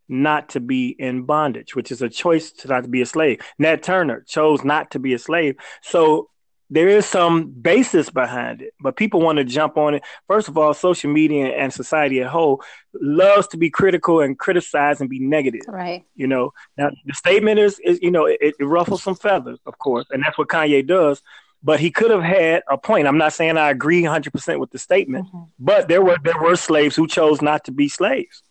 not 0.08 0.50
to 0.50 0.60
be 0.60 0.94
in 0.98 1.22
bondage, 1.22 1.74
which 1.74 1.90
is 1.90 2.02
a 2.02 2.08
choice 2.08 2.52
to 2.52 2.68
not 2.68 2.84
to 2.84 2.88
be 2.88 3.02
a 3.02 3.06
slave. 3.06 3.40
Nat 3.58 3.82
Turner 3.82 4.20
chose 4.26 4.62
not 4.64 4.90
to 4.92 4.98
be 4.98 5.14
a 5.14 5.18
slave. 5.18 5.56
So 5.82 6.30
there 6.68 6.88
is 6.88 7.06
some 7.06 7.50
basis 7.50 8.10
behind 8.10 8.60
it, 8.60 8.74
but 8.80 8.96
people 8.96 9.20
want 9.20 9.38
to 9.38 9.44
jump 9.44 9.76
on 9.76 9.94
it. 9.94 10.02
First 10.26 10.48
of 10.48 10.58
all, 10.58 10.74
social 10.74 11.10
media 11.10 11.46
and 11.48 11.72
society 11.72 12.20
at 12.20 12.28
whole 12.28 12.62
loves 12.92 13.46
to 13.48 13.56
be 13.56 13.70
critical 13.70 14.20
and 14.20 14.38
criticize 14.38 15.00
and 15.00 15.08
be 15.08 15.20
negative. 15.20 15.62
Right. 15.68 16.04
You 16.16 16.26
know, 16.26 16.52
now 16.76 16.90
the 17.04 17.14
statement 17.14 17.60
is, 17.60 17.78
is 17.84 18.00
you 18.02 18.10
know, 18.10 18.26
it, 18.26 18.38
it 18.40 18.64
ruffles 18.64 19.02
some 19.02 19.14
feathers, 19.14 19.60
of 19.66 19.78
course, 19.78 20.06
and 20.10 20.22
that's 20.22 20.36
what 20.38 20.48
Kanye 20.48 20.86
does. 20.86 21.22
But 21.62 21.80
he 21.80 21.90
could 21.90 22.10
have 22.10 22.22
had 22.22 22.62
a 22.68 22.76
point. 22.76 23.08
I'm 23.08 23.18
not 23.18 23.32
saying 23.32 23.56
I 23.56 23.70
agree 23.70 24.02
100 24.02 24.32
percent 24.32 24.60
with 24.60 24.70
the 24.70 24.78
statement, 24.78 25.26
mm-hmm. 25.26 25.44
but 25.58 25.88
there 25.88 26.02
were 26.02 26.16
there 26.22 26.40
were 26.40 26.54
slaves 26.54 26.94
who 26.94 27.08
chose 27.08 27.40
not 27.40 27.64
to 27.64 27.72
be 27.72 27.88
slaves. 27.88 28.42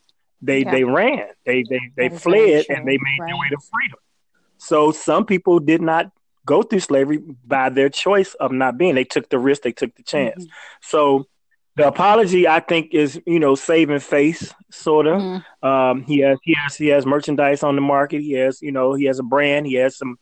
They 0.41 0.63
yeah. 0.63 0.71
they 0.71 0.83
ran, 0.83 1.27
they 1.45 1.63
they 1.69 1.79
they 1.95 2.09
fled, 2.09 2.65
and 2.67 2.79
they 2.79 2.97
made 2.97 3.19
right. 3.19 3.27
their 3.27 3.37
way 3.37 3.49
to 3.49 3.57
freedom. 3.71 3.99
So 4.57 4.91
some 4.91 5.25
people 5.25 5.59
did 5.59 5.81
not 5.81 6.11
go 6.45 6.61
through 6.63 6.79
slavery 6.79 7.17
by 7.45 7.69
their 7.69 7.89
choice 7.89 8.33
of 8.35 8.51
not 8.51 8.77
being. 8.77 8.95
They 8.95 9.03
took 9.03 9.29
the 9.29 9.39
risk, 9.39 9.63
they 9.63 9.71
took 9.71 9.95
the 9.95 10.03
chance. 10.03 10.43
Mm-hmm. 10.43 10.53
So 10.81 11.27
the 11.75 11.87
apology, 11.87 12.47
I 12.47 12.61
think, 12.61 12.93
is 12.93 13.21
you 13.25 13.39
know 13.39 13.55
saving 13.55 13.99
face, 13.99 14.53
sort 14.71 15.07
of. 15.07 15.21
Mm-hmm. 15.21 15.67
Um, 15.67 16.03
he 16.03 16.19
has 16.19 16.37
he 16.43 16.53
has 16.53 16.75
he 16.75 16.87
has 16.87 17.05
merchandise 17.05 17.63
on 17.63 17.75
the 17.75 17.81
market. 17.81 18.21
He 18.21 18.33
has 18.33 18.61
you 18.61 18.71
know 18.71 18.93
he 18.93 19.05
has 19.05 19.19
a 19.19 19.23
brand. 19.23 19.67
He 19.67 19.75
has 19.75 19.97
some. 19.97 20.17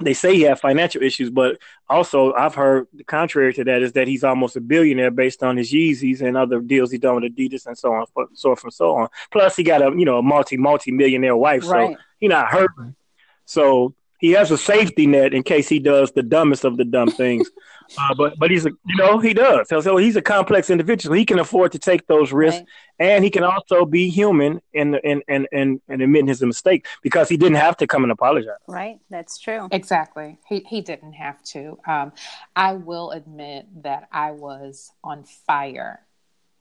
They 0.00 0.14
say 0.14 0.34
he 0.34 0.42
has 0.42 0.60
financial 0.60 1.02
issues, 1.02 1.28
but 1.28 1.58
also 1.88 2.32
I've 2.32 2.54
heard 2.54 2.86
the 2.92 3.02
contrary 3.02 3.52
to 3.54 3.64
that 3.64 3.82
is 3.82 3.92
that 3.92 4.06
he's 4.06 4.22
almost 4.22 4.54
a 4.54 4.60
billionaire 4.60 5.10
based 5.10 5.42
on 5.42 5.56
his 5.56 5.72
Yeezys 5.72 6.22
and 6.22 6.36
other 6.36 6.60
deals 6.60 6.92
he's 6.92 7.00
done 7.00 7.16
with 7.16 7.34
Adidas 7.34 7.66
and 7.66 7.76
so 7.76 7.92
on, 7.92 8.06
so 8.34 8.50
forth 8.50 8.64
and 8.64 8.72
so 8.72 8.96
on. 8.96 9.08
Plus, 9.32 9.56
he 9.56 9.64
got 9.64 9.82
a 9.82 9.96
you 9.96 10.04
know 10.04 10.18
a 10.18 10.22
multi 10.22 10.56
multi 10.56 10.90
millionaire 10.90 11.36
wife, 11.36 11.68
right. 11.68 11.96
so 11.96 12.02
he's 12.18 12.30
not 12.30 12.48
hurting. 12.48 12.96
So 13.44 13.94
he 14.18 14.32
has 14.32 14.50
a 14.50 14.58
safety 14.58 15.06
net 15.06 15.32
in 15.32 15.42
case 15.42 15.68
he 15.68 15.78
does 15.78 16.12
the 16.12 16.22
dumbest 16.22 16.64
of 16.64 16.76
the 16.76 16.84
dumb 16.84 17.10
things. 17.10 17.50
Uh, 17.96 18.14
but 18.14 18.38
but 18.38 18.50
he's 18.50 18.66
a 18.66 18.70
you 18.84 18.96
know 18.96 19.18
he 19.18 19.32
does 19.32 19.66
so, 19.66 19.80
so 19.80 19.96
he's 19.96 20.14
a 20.14 20.20
complex 20.20 20.68
individual. 20.68 21.16
He 21.16 21.24
can 21.24 21.38
afford 21.38 21.72
to 21.72 21.78
take 21.78 22.06
those 22.06 22.32
risks, 22.32 22.60
right. 22.60 22.66
and 22.98 23.24
he 23.24 23.30
can 23.30 23.44
also 23.44 23.86
be 23.86 24.10
human 24.10 24.60
and 24.74 25.00
and 25.02 25.22
and 25.26 25.48
and 25.52 25.80
and 25.88 26.02
admitting 26.02 26.26
his 26.26 26.42
mistake 26.42 26.86
because 27.02 27.30
he 27.30 27.38
didn't 27.38 27.56
have 27.56 27.78
to 27.78 27.86
come 27.86 28.02
and 28.02 28.12
apologize. 28.12 28.58
Right, 28.66 28.98
that's 29.08 29.38
true. 29.38 29.68
Exactly, 29.70 30.38
he 30.46 30.60
he 30.68 30.82
didn't 30.82 31.14
have 31.14 31.42
to. 31.44 31.78
Um, 31.86 32.12
I 32.54 32.74
will 32.74 33.12
admit 33.12 33.64
that 33.82 34.08
I 34.12 34.32
was 34.32 34.92
on 35.02 35.24
fire 35.24 36.02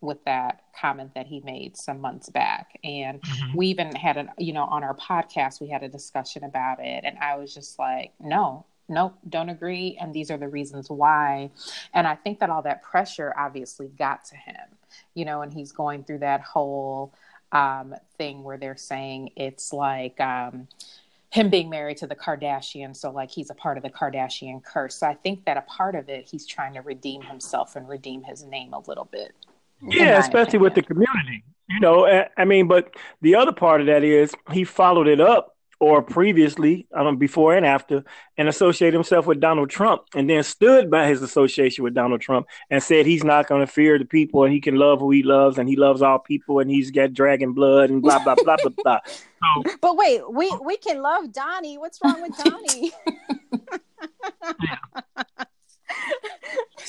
with 0.02 0.24
that 0.26 0.64
comment 0.80 1.12
that 1.16 1.26
he 1.26 1.40
made 1.42 1.76
some 1.76 2.00
months 2.00 2.30
back 2.30 2.80
and 2.84 3.22
mm-hmm. 3.22 3.58
we 3.58 3.68
even 3.68 3.94
had 3.96 4.18
a 4.18 4.28
you 4.38 4.54
know 4.54 4.64
on 4.64 4.84
our 4.84 4.96
podcast 4.96 5.60
we 5.60 5.68
had 5.68 5.84
a 5.84 5.90
discussion 5.90 6.44
about 6.44 6.80
it 6.80 7.04
and 7.04 7.18
i 7.20 7.36
was 7.36 7.54
just 7.54 7.80
like 7.80 8.14
no 8.20 8.64
nope 8.90 9.18
don't 9.28 9.50
agree 9.50 9.98
and 10.00 10.14
these 10.14 10.30
are 10.30 10.38
the 10.38 10.48
reasons 10.48 10.90
why 10.90 11.50
and 11.94 12.06
i 12.06 12.14
think 12.14 12.40
that 12.40 12.50
all 12.50 12.62
that 12.62 12.84
pressure 12.84 13.34
obviously 13.38 13.88
got 13.98 14.24
to 14.24 14.36
him 14.36 14.68
you 15.16 15.26
know 15.26 15.42
and 15.42 15.52
he's 15.52 15.72
going 15.72 16.04
through 16.04 16.20
that 16.20 16.42
whole 16.42 17.14
um, 17.52 17.96
thing 18.18 18.44
where 18.44 18.58
they're 18.58 18.76
saying 18.76 19.32
it's 19.36 19.72
like 19.72 20.20
um, 20.20 20.68
him 21.30 21.50
being 21.50 21.70
married 21.70 21.98
to 21.98 22.08
the 22.08 22.16
Kardashian, 22.16 22.96
so 22.96 23.12
like 23.12 23.32
he's 23.32 23.50
a 23.50 23.54
part 23.54 23.78
of 23.78 23.84
the 23.84 23.90
Kardashian 23.90 24.64
curse. 24.64 24.96
So 24.96 25.08
I 25.08 25.14
think 25.14 25.46
that 25.46 25.58
a 25.58 25.62
part 25.62 25.96
of 25.96 26.10
it, 26.10 26.28
he's 26.30 26.46
trying 26.46 26.74
to 26.74 26.82
redeem 26.82 27.22
himself 27.22 27.76
and 27.76 27.88
redeem 27.88 28.24
his 28.24 28.44
name 28.44 28.74
a 28.74 28.80
little 28.80 29.06
bit. 29.06 29.34
Yeah, 29.82 30.20
especially 30.20 30.58
opinion. 30.58 30.62
with 30.63 30.76
the 30.76 30.82
community. 30.84 31.44
You 31.70 31.80
know, 31.82 32.26
I 32.38 32.46
mean, 32.46 32.68
but 32.68 32.96
the 33.22 33.36
other 33.36 33.52
part 33.52 33.82
of 33.82 33.88
that 33.88 34.04
is 34.04 34.34
he 34.52 34.63
followed 34.63 35.08
it 35.08 35.20
up 35.20 35.58
or 35.80 36.02
previously, 36.02 36.88
I 36.96 37.04
don't 37.04 37.18
before 37.18 37.56
and 37.56 37.66
after, 37.66 38.04
and 38.36 38.50
associated 38.50 38.96
himself 38.96 39.28
with 39.28 39.40
Donald 39.40 39.70
Trump, 39.70 40.04
and 40.16 40.28
then 40.30 40.44
stood 40.44 40.90
by 40.90 41.08
his 41.08 41.22
association 41.22 41.84
with 41.84 41.94
Donald 41.94 42.22
Trump 42.22 42.48
and 42.72 42.82
said 42.82 43.06
he's 43.06 43.24
not 43.24 43.48
going 43.48 43.62
to 43.62 43.72
fear 43.72 44.00
the 44.00 44.06
people 44.06 44.44
and 44.44 44.52
he 44.52 44.60
can 44.60 44.76
love 44.76 45.00
who 45.00 45.12
he 45.12 45.22
loves 45.22 45.60
and 45.60 45.70
he 45.70 45.76
loves 45.76 46.02
all 46.02 46.20
people 46.20 46.60
and 46.60 46.72
he's 46.72 46.90
got 46.90 47.13
dragon 47.13 47.54
blood 47.54 47.90
and 47.90 48.02
blah 48.02 48.24
blah 48.24 48.36
blah 48.36 48.58
blah 48.58 48.72
blah. 48.84 49.00
So, 49.38 49.78
but 49.82 49.96
wait, 49.96 50.22
we 50.32 50.52
we 50.66 50.78
can 50.78 51.00
love 51.04 51.32
Donnie. 51.32 51.78
What's 51.78 52.00
wrong 52.04 52.24
with 52.24 52.36
Donnie? 52.44 52.92
yeah. 54.63 55.46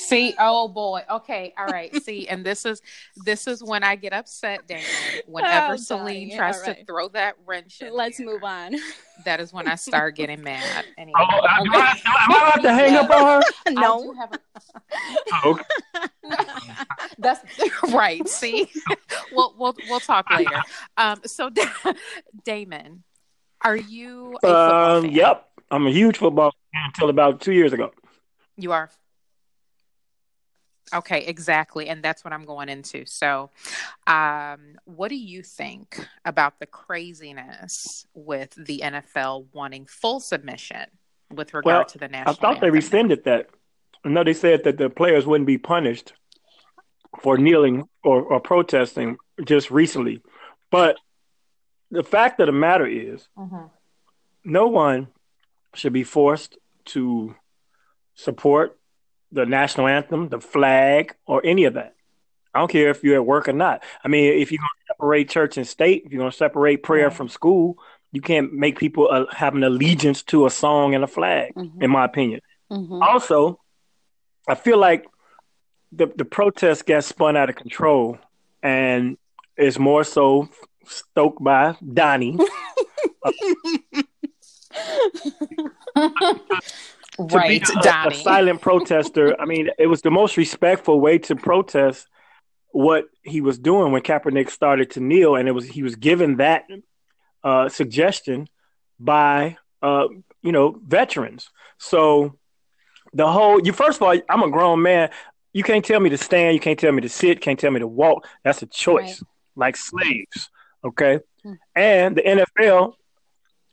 See, 0.09 0.33
oh 0.39 0.67
boy. 0.67 1.03
Okay, 1.07 1.53
all 1.55 1.67
right. 1.67 1.95
See, 2.03 2.27
and 2.27 2.43
this 2.43 2.65
is 2.65 2.81
this 3.25 3.45
is 3.45 3.63
when 3.63 3.83
I 3.83 3.95
get 3.95 4.11
upset, 4.11 4.67
Damon. 4.67 4.83
Whenever 5.27 5.73
oh, 5.73 5.77
Selene 5.77 6.35
tries 6.35 6.59
right. 6.65 6.79
to 6.79 6.85
throw 6.85 7.09
that 7.09 7.35
wrench 7.45 7.79
in. 7.81 7.93
Let's 7.93 8.19
move 8.19 8.43
on. 8.43 8.75
That 9.25 9.39
is 9.39 9.53
when 9.53 9.67
I 9.67 9.75
start 9.75 10.15
getting 10.15 10.41
mad. 10.43 10.85
Anyway. 10.97 11.19
Oh, 11.19 11.47
am, 11.47 11.71
I, 11.71 12.01
am 12.05 12.31
I 12.31 12.49
about 12.49 12.61
to 12.61 12.73
hang 12.73 12.95
up 12.95 13.09
on 13.09 13.41
her? 13.41 13.47
No. 13.71 14.13
A... 14.13 14.39
oh, 15.33 15.59
okay. 16.25 16.33
That's 17.19 17.41
right. 17.93 18.27
See, 18.27 18.69
we'll 19.31 19.53
we'll 19.57 19.75
we'll 19.87 19.99
talk 19.99 20.29
later. 20.31 20.61
Um, 20.97 21.21
so, 21.25 21.51
Damon, 22.43 23.03
are 23.61 23.77
you? 23.77 24.37
um, 24.43 25.05
yep, 25.05 25.47
I'm 25.69 25.85
a 25.87 25.91
huge 25.91 26.17
football 26.17 26.51
fan 26.73 26.83
until 26.87 27.09
about 27.09 27.39
two 27.39 27.53
years 27.53 27.71
ago. 27.71 27.91
You 28.57 28.73
are 28.73 28.89
Okay, 30.93 31.25
exactly. 31.25 31.89
And 31.89 32.03
that's 32.03 32.23
what 32.23 32.33
I'm 32.33 32.45
going 32.45 32.69
into. 32.69 33.05
So, 33.05 33.49
um, 34.07 34.77
what 34.85 35.09
do 35.09 35.15
you 35.15 35.43
think 35.43 36.05
about 36.25 36.59
the 36.59 36.65
craziness 36.65 38.07
with 38.13 38.53
the 38.55 38.81
NFL 38.83 39.47
wanting 39.53 39.85
full 39.85 40.19
submission 40.19 40.85
with 41.31 41.53
regard 41.53 41.65
well, 41.65 41.85
to 41.85 41.97
the 41.97 42.07
national? 42.07 42.33
I 42.33 42.37
thought 42.37 42.55
anthem? 42.55 42.61
they 42.61 42.71
rescinded 42.71 43.23
that. 43.25 43.49
No, 44.05 44.23
they 44.23 44.33
said 44.33 44.63
that 44.63 44.77
the 44.77 44.89
players 44.89 45.25
wouldn't 45.25 45.47
be 45.47 45.57
punished 45.57 46.13
for 47.21 47.37
kneeling 47.37 47.87
or, 48.03 48.21
or 48.21 48.39
protesting 48.39 49.17
just 49.43 49.71
recently. 49.71 50.21
But 50.71 50.97
the 51.91 52.03
fact 52.03 52.39
of 52.39 52.45
the 52.45 52.51
matter 52.51 52.85
is, 52.85 53.27
mm-hmm. 53.37 53.65
no 54.45 54.67
one 54.67 55.07
should 55.73 55.93
be 55.93 56.03
forced 56.03 56.57
to 56.85 57.35
support 58.15 58.78
the 59.31 59.45
national 59.45 59.87
anthem, 59.87 60.29
the 60.29 60.39
flag, 60.39 61.15
or 61.25 61.45
any 61.45 61.65
of 61.65 61.75
that. 61.75 61.95
I 62.53 62.59
don't 62.59 62.71
care 62.71 62.89
if 62.89 63.03
you're 63.03 63.15
at 63.15 63.25
work 63.25 63.47
or 63.47 63.53
not. 63.53 63.83
I 64.03 64.07
mean, 64.07 64.41
if 64.41 64.51
you're 64.51 64.59
going 64.59 64.67
to 64.67 64.93
separate 64.93 65.29
church 65.29 65.57
and 65.57 65.67
state, 65.67 66.03
if 66.05 66.11
you're 66.11 66.19
going 66.19 66.31
to 66.31 66.37
separate 66.37 66.81
prayer 66.81 67.11
from 67.11 67.29
school, 67.29 67.77
you 68.11 68.21
can't 68.21 68.53
make 68.53 68.79
people 68.79 69.07
uh, 69.11 69.25
have 69.31 69.53
an 69.53 69.63
allegiance 69.63 70.23
to 70.23 70.47
a 70.47 70.49
song 70.49 70.95
and 70.95 71.03
a 71.03 71.07
flag, 71.07 71.53
mm-hmm. 71.53 71.81
in 71.81 71.91
my 71.91 72.05
opinion. 72.05 72.41
Mm-hmm. 72.71 73.01
Also, 73.03 73.59
I 74.47 74.55
feel 74.55 74.77
like 74.77 75.05
the 75.91 76.07
the 76.15 76.25
protest 76.25 76.85
got 76.85 77.03
spun 77.03 77.37
out 77.37 77.49
of 77.49 77.55
control, 77.55 78.17
and 78.63 79.17
is 79.57 79.77
more 79.77 80.03
so 80.03 80.49
stoked 80.85 81.43
by 81.43 81.75
Donnie. 81.93 82.37
right, 83.25 84.05
to 87.27 87.41
be 87.47 87.61
a, 87.61 88.07
a 88.07 88.13
silent 88.13 88.61
protester. 88.61 89.39
I 89.39 89.45
mean, 89.45 89.69
it 89.77 89.87
was 89.87 90.01
the 90.01 90.11
most 90.11 90.37
respectful 90.37 90.99
way 90.99 91.17
to 91.19 91.35
protest 91.35 92.07
what 92.71 93.05
he 93.23 93.41
was 93.41 93.57
doing 93.57 93.91
when 93.91 94.01
Kaepernick 94.01 94.49
started 94.49 94.91
to 94.91 94.99
kneel, 94.99 95.35
and 95.35 95.47
it 95.47 95.51
was 95.51 95.65
he 95.65 95.83
was 95.83 95.95
given 95.95 96.37
that 96.37 96.65
uh, 97.43 97.69
suggestion 97.69 98.47
by 98.99 99.57
uh, 99.81 100.07
you 100.41 100.51
know 100.51 100.79
veterans. 100.85 101.49
So 101.77 102.37
the 103.13 103.29
whole 103.29 103.59
you 103.65 103.73
first 103.73 103.97
of 103.97 104.03
all, 104.03 104.19
I'm 104.29 104.43
a 104.43 104.49
grown 104.49 104.81
man. 104.81 105.09
You 105.51 105.63
can't 105.63 105.83
tell 105.83 105.99
me 105.99 106.11
to 106.11 106.17
stand. 106.17 106.53
You 106.53 106.59
can't 106.59 106.79
tell 106.79 106.91
me 106.91 107.01
to 107.01 107.09
sit. 107.09 107.41
Can't 107.41 107.59
tell 107.59 107.71
me 107.71 107.79
to 107.79 107.87
walk. 107.87 108.27
That's 108.43 108.61
a 108.61 108.67
choice, 108.67 109.21
right. 109.21 109.29
like 109.55 109.77
slaves. 109.77 110.49
Okay, 110.83 111.19
mm-hmm. 111.45 111.53
and 111.75 112.15
the 112.15 112.21
NFL 112.21 112.93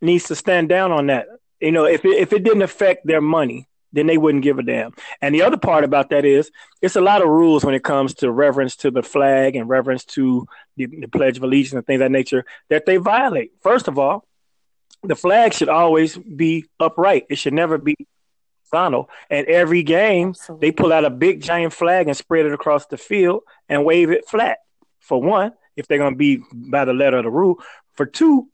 needs 0.01 0.25
to 0.25 0.35
stand 0.35 0.69
down 0.69 0.93
on 0.93 1.07
that. 1.09 1.27
You 1.61 1.73
know, 1.73 1.85
if 1.85 2.05
it, 2.05 2.19
if 2.19 2.33
it 2.33 2.43
didn't 2.43 2.63
affect 2.63 3.07
their 3.07 3.21
money, 3.21 3.69
then 3.93 4.07
they 4.07 4.19
wouldn't 4.19 4.45
give 4.45 4.59
a 4.59 4.63
damn. 4.63 4.93
And 5.23 5.35
the 5.35 5.43
other 5.43 5.57
part 5.57 5.85
about 5.85 6.11
that 6.11 6.25
is 6.25 6.51
it's 6.83 6.97
a 6.97 7.01
lot 7.01 7.23
of 7.23 7.29
rules 7.29 7.65
when 7.65 7.75
it 7.75 7.83
comes 7.85 8.15
to 8.15 8.31
reverence 8.31 8.77
to 8.77 8.91
the 8.91 9.03
flag 9.03 9.57
and 9.57 9.69
reverence 9.69 10.05
to 10.05 10.47
the, 10.77 10.87
the 10.87 11.09
Pledge 11.09 11.39
of 11.39 11.45
Allegiance 11.45 11.73
and 11.73 11.87
things 11.87 12.01
of 12.01 12.07
that 12.07 12.11
nature 12.11 12.45
that 12.69 12.85
they 12.85 12.99
violate. 12.99 13.53
First 13.63 13.89
of 13.89 13.99
all, 13.99 14.27
the 15.03 15.17
flag 15.17 15.55
should 15.55 15.69
always 15.69 16.17
be 16.17 16.67
upright. 16.79 17.27
It 17.31 17.37
should 17.39 17.55
never 17.55 17.79
be 17.79 17.97
horizontal. 18.71 19.09
And 19.31 19.47
every 19.47 19.83
game, 19.83 20.31
Absolutely. 20.31 20.69
they 20.69 20.73
pull 20.73 20.93
out 20.93 21.05
a 21.05 21.11
big 21.11 21.41
giant 21.41 21.73
flag 21.73 22.09
and 22.09 22.17
spread 22.17 22.47
it 22.47 22.53
across 22.53 22.87
the 22.87 22.99
field 22.99 23.43
and 23.69 23.85
wave 23.85 24.11
it 24.11 24.29
flat. 24.29 24.59
For 25.01 25.23
one, 25.23 25.53
if 25.77 25.87
they're 25.87 25.99
going 25.99 26.15
to 26.15 26.19
be 26.19 26.43
by 26.53 26.85
the 26.85 26.95
letter 26.95 27.19
of 27.19 27.25
the 27.25 27.31
rule. 27.31 27.61
For 27.95 28.07
two, 28.07 28.49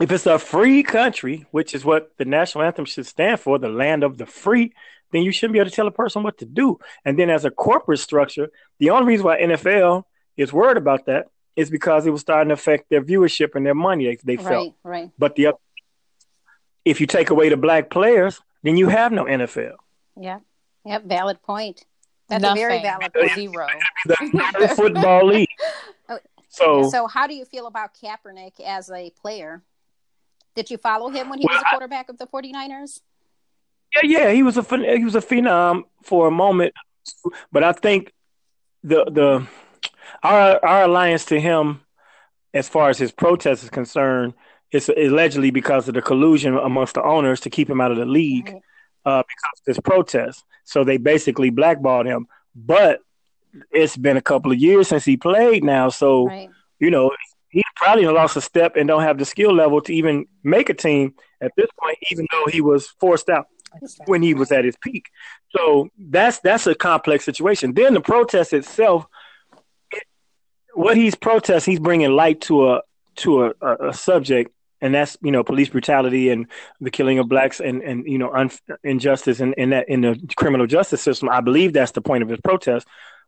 if 0.00 0.12
it's 0.12 0.26
a 0.26 0.38
free 0.38 0.82
country, 0.82 1.46
which 1.50 1.74
is 1.74 1.84
what 1.84 2.10
the 2.18 2.24
national 2.24 2.64
anthem 2.64 2.84
should 2.84 3.06
stand 3.06 3.40
for, 3.40 3.58
the 3.58 3.68
land 3.68 4.04
of 4.04 4.18
the 4.18 4.26
free, 4.26 4.72
then 5.12 5.22
you 5.22 5.32
shouldn't 5.32 5.54
be 5.54 5.58
able 5.58 5.70
to 5.70 5.74
tell 5.76 5.86
a 5.86 5.92
person 5.92 6.22
what 6.22 6.38
to 6.38 6.44
do. 6.44 6.78
And 7.04 7.18
then 7.18 7.30
as 7.30 7.44
a 7.44 7.50
corporate 7.50 8.00
structure, 8.00 8.48
the 8.78 8.90
only 8.90 9.06
reason 9.06 9.24
why 9.24 9.40
NFL 9.40 10.04
is 10.36 10.52
worried 10.52 10.76
about 10.76 11.06
that 11.06 11.28
is 11.54 11.70
because 11.70 12.06
it 12.06 12.10
was 12.10 12.20
starting 12.20 12.48
to 12.48 12.54
affect 12.54 12.90
their 12.90 13.02
viewership 13.02 13.54
and 13.54 13.64
their 13.64 13.74
money 13.74 14.04
they, 14.04 14.36
they 14.36 14.42
felt. 14.42 14.74
Right, 14.82 15.00
right. 15.00 15.10
But 15.18 15.36
the 15.36 15.46
other, 15.46 15.58
if 16.84 17.00
you 17.00 17.06
take 17.06 17.30
away 17.30 17.48
the 17.48 17.56
black 17.56 17.88
players, 17.88 18.40
then 18.62 18.76
you 18.76 18.88
have 18.88 19.12
no 19.12 19.24
NFL. 19.24 19.76
Yeah. 20.20 20.40
Yep. 20.84 21.04
Valid 21.04 21.42
point. 21.42 21.84
That's 22.28 22.42
Nothing. 22.42 22.62
a 22.62 22.68
very 22.68 22.82
valid 22.82 23.12
point. 23.14 23.34
Zero. 23.34 23.66
the 24.06 24.72
football 24.74 25.26
league. 25.26 25.48
Oh, 26.08 26.18
so, 26.48 26.88
so 26.88 27.06
how 27.06 27.26
do 27.26 27.34
you 27.34 27.44
feel 27.44 27.66
about 27.66 27.90
Kaepernick 27.92 28.60
as 28.64 28.88
a 28.90 29.10
player? 29.20 29.62
Did 30.56 30.70
you 30.70 30.78
follow 30.78 31.10
him 31.10 31.28
when 31.28 31.38
he 31.38 31.46
well, 31.46 31.58
was 31.58 31.64
a 31.66 31.70
quarterback 31.70 32.06
I, 32.08 32.12
of 32.12 32.18
the 32.18 32.26
49ers? 32.26 33.00
Yeah, 33.94 34.18
yeah, 34.18 34.32
he 34.32 34.42
was 34.42 34.56
a 34.56 34.62
he 34.62 35.04
was 35.04 35.14
a 35.14 35.20
phenom 35.20 35.84
for 36.02 36.26
a 36.26 36.30
moment, 36.30 36.74
but 37.52 37.62
I 37.62 37.72
think 37.72 38.12
the 38.82 39.04
the 39.04 39.46
our 40.22 40.64
our 40.64 40.84
alliance 40.84 41.26
to 41.26 41.40
him, 41.40 41.82
as 42.52 42.68
far 42.68 42.90
as 42.90 42.98
his 42.98 43.12
protest 43.12 43.62
is 43.62 43.70
concerned, 43.70 44.34
is 44.72 44.88
allegedly 44.88 45.50
because 45.50 45.88
of 45.88 45.94
the 45.94 46.02
collusion 46.02 46.56
amongst 46.56 46.94
the 46.94 47.02
owners 47.02 47.40
to 47.40 47.50
keep 47.50 47.70
him 47.70 47.80
out 47.80 47.90
of 47.90 47.96
the 47.96 48.06
league 48.06 48.48
right. 48.48 48.62
uh, 49.04 49.22
because 49.22 49.60
of 49.60 49.64
this 49.66 49.80
protest. 49.80 50.44
So 50.64 50.84
they 50.84 50.96
basically 50.96 51.50
blackballed 51.50 52.06
him. 52.06 52.26
But 52.54 53.00
it's 53.70 53.96
been 53.96 54.16
a 54.16 54.22
couple 54.22 54.52
of 54.52 54.58
years 54.58 54.88
since 54.88 55.04
he 55.04 55.16
played 55.16 55.64
now, 55.64 55.90
so 55.90 56.26
right. 56.26 56.50
you 56.78 56.90
know 56.90 57.12
probably 57.86 58.06
lost 58.06 58.36
a 58.36 58.40
step 58.40 58.74
and 58.74 58.88
don't 58.88 59.02
have 59.02 59.16
the 59.16 59.24
skill 59.24 59.54
level 59.54 59.80
to 59.80 59.94
even 59.94 60.26
make 60.42 60.68
a 60.68 60.74
team 60.74 61.14
at 61.40 61.52
this 61.56 61.68
point, 61.80 61.96
even 62.10 62.26
though 62.32 62.46
he 62.50 62.60
was 62.60 62.88
forced 62.98 63.28
out 63.28 63.46
when 64.06 64.22
he 64.22 64.34
was 64.34 64.50
at 64.50 64.64
his 64.64 64.74
peak. 64.82 65.08
So 65.56 65.88
that's 65.96 66.40
that's 66.40 66.66
a 66.66 66.74
complex 66.74 67.24
situation. 67.24 67.74
Then 67.74 67.94
the 67.94 68.00
protest 68.00 68.52
itself, 68.52 69.06
it, 69.92 70.02
what 70.74 70.96
he's 70.96 71.14
protesting, 71.14 71.72
he's 71.72 71.80
bringing 71.80 72.10
light 72.10 72.40
to 72.42 72.72
a 72.72 72.82
to 73.16 73.44
a, 73.44 73.52
a, 73.60 73.88
a, 73.90 73.94
subject, 73.94 74.50
and 74.80 74.92
that's 74.92 75.16
you 75.22 75.30
know 75.30 75.44
police 75.44 75.68
brutality 75.68 76.30
and 76.30 76.48
the 76.80 76.90
killing 76.90 77.20
of 77.20 77.28
blacks 77.28 77.60
and 77.60 77.82
and 77.82 78.04
you 78.04 78.18
know 78.18 78.32
un, 78.32 78.50
injustice 78.82 79.38
in, 79.38 79.52
in 79.52 79.70
that 79.70 79.88
in 79.88 80.00
the 80.00 80.20
criminal 80.34 80.66
justice 80.66 81.02
system. 81.02 81.28
I 81.28 81.40
believe 81.40 81.72
that's 81.72 81.92
the 81.92 82.02
point 82.02 82.24
of 82.24 82.28
his 82.28 82.40
protest. 82.40 82.84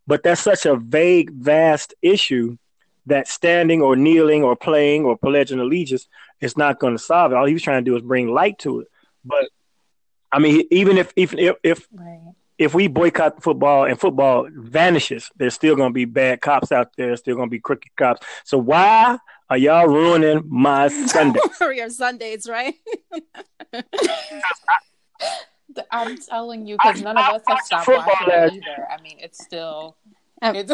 But 0.09 0.25
that's 0.25 0.41
such 0.41 0.67
a 0.67 0.75
vague, 0.75 1.31
vast 1.31 1.95
issue 2.03 2.57
that 3.09 3.29
standing 3.29 3.83
or 3.83 3.97
kneeling 3.97 4.43
or 4.43 4.57
playing 4.57 5.05
or 5.05 5.17
pledging 5.17 5.59
allegiance 5.59 6.09
is 6.41 6.57
not 6.57 6.79
going 6.79 6.95
to 6.95 7.03
solve 7.03 7.33
it. 7.33 7.37
All 7.37 7.47
he 7.47 7.55
was 7.55 7.63
trying 7.63 7.85
to 7.85 7.91
do 7.91 7.97
is 7.97 8.03
bring 8.03 8.29
light 8.29 8.59
to 8.61 8.81
it. 8.81 8.89
But 9.25 9.49
I 10.31 10.39
mean, 10.39 10.67
even 10.71 10.99
if 10.99 11.13
even 11.17 11.39
if 11.39 11.57
if, 11.63 11.89
right. 11.93 12.33
if 12.59 12.75
we 12.75 12.87
boycott 12.87 13.43
football 13.43 13.85
and 13.85 13.99
football 13.99 14.49
vanishes, 14.51 15.31
there's 15.37 15.55
still 15.55 15.77
going 15.77 15.91
to 15.91 15.95
be 15.95 16.05
bad 16.05 16.41
cops 16.41 16.73
out 16.73 16.97
there. 16.97 17.17
Still 17.17 17.37
going 17.37 17.49
to 17.49 17.51
be 17.51 17.61
crooked 17.61 17.95
cops. 17.97 18.27
So 18.45 18.59
why 18.59 19.19
are 19.51 19.59
y'all 19.59 19.87
ruining 19.87 20.45
my 20.47 20.89
Sunday? 21.07 21.41
Your 21.61 21.91
Sundays, 21.91 22.49
right? 22.49 22.75
I'm 25.91 26.19
telling 26.19 26.67
you, 26.67 26.77
because 26.77 27.03
none 27.03 27.17
of 27.17 27.25
us 27.35 27.43
have 27.47 27.61
stopped 27.61 27.89
watching 27.89 28.29
it 28.29 28.53
either. 28.55 28.89
I 28.91 29.01
mean, 29.01 29.19
it's 29.21 29.43
still. 29.43 29.97
Um, 30.43 30.57
it's, 30.57 30.73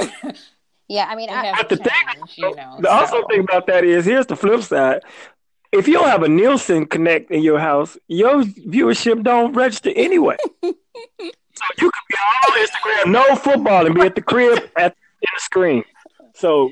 yeah, 0.88 1.06
I 1.08 1.16
mean, 1.16 1.30
I, 1.30 1.46
have 1.46 1.68
the 1.68 1.76
thing, 1.76 1.92
you 2.36 2.54
know, 2.54 2.76
the 2.80 2.88
so. 2.88 2.90
also 2.90 3.26
thing 3.28 3.40
about 3.40 3.66
that 3.68 3.84
is 3.84 4.04
here's 4.04 4.26
the 4.26 4.36
flip 4.36 4.62
side. 4.62 5.02
If 5.72 5.88
you 5.88 5.94
don't 5.94 6.08
have 6.08 6.22
a 6.22 6.28
Nielsen 6.28 6.86
Connect 6.86 7.30
in 7.30 7.42
your 7.42 7.58
house, 7.58 7.96
your 8.06 8.42
viewership 8.44 9.22
don't 9.24 9.52
register 9.54 9.90
anyway. 9.96 10.36
so 10.62 10.68
you 10.70 11.90
could 11.90 12.08
be 12.08 12.16
on 12.48 12.66
Instagram, 12.66 13.12
no 13.12 13.36
football, 13.36 13.86
and 13.86 13.94
be 13.94 14.02
at 14.02 14.14
the 14.14 14.22
crib 14.22 14.70
at 14.76 14.92
in 14.92 15.28
the 15.34 15.40
screen. 15.40 15.82
So 16.34 16.70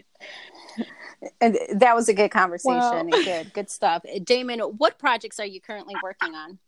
and 1.41 1.59
that 1.75 1.95
was 1.95 2.09
a 2.09 2.15
good 2.15 2.31
conversation 2.31 2.79
well, 2.79 3.05
good 3.05 3.53
good 3.53 3.71
stuff 3.71 4.03
damon 4.25 4.61
what 4.61 4.99
projects 4.99 5.39
are 5.39 5.47
you 5.47 5.61
currently 5.61 5.95
working 6.03 6.35
on 6.35 6.59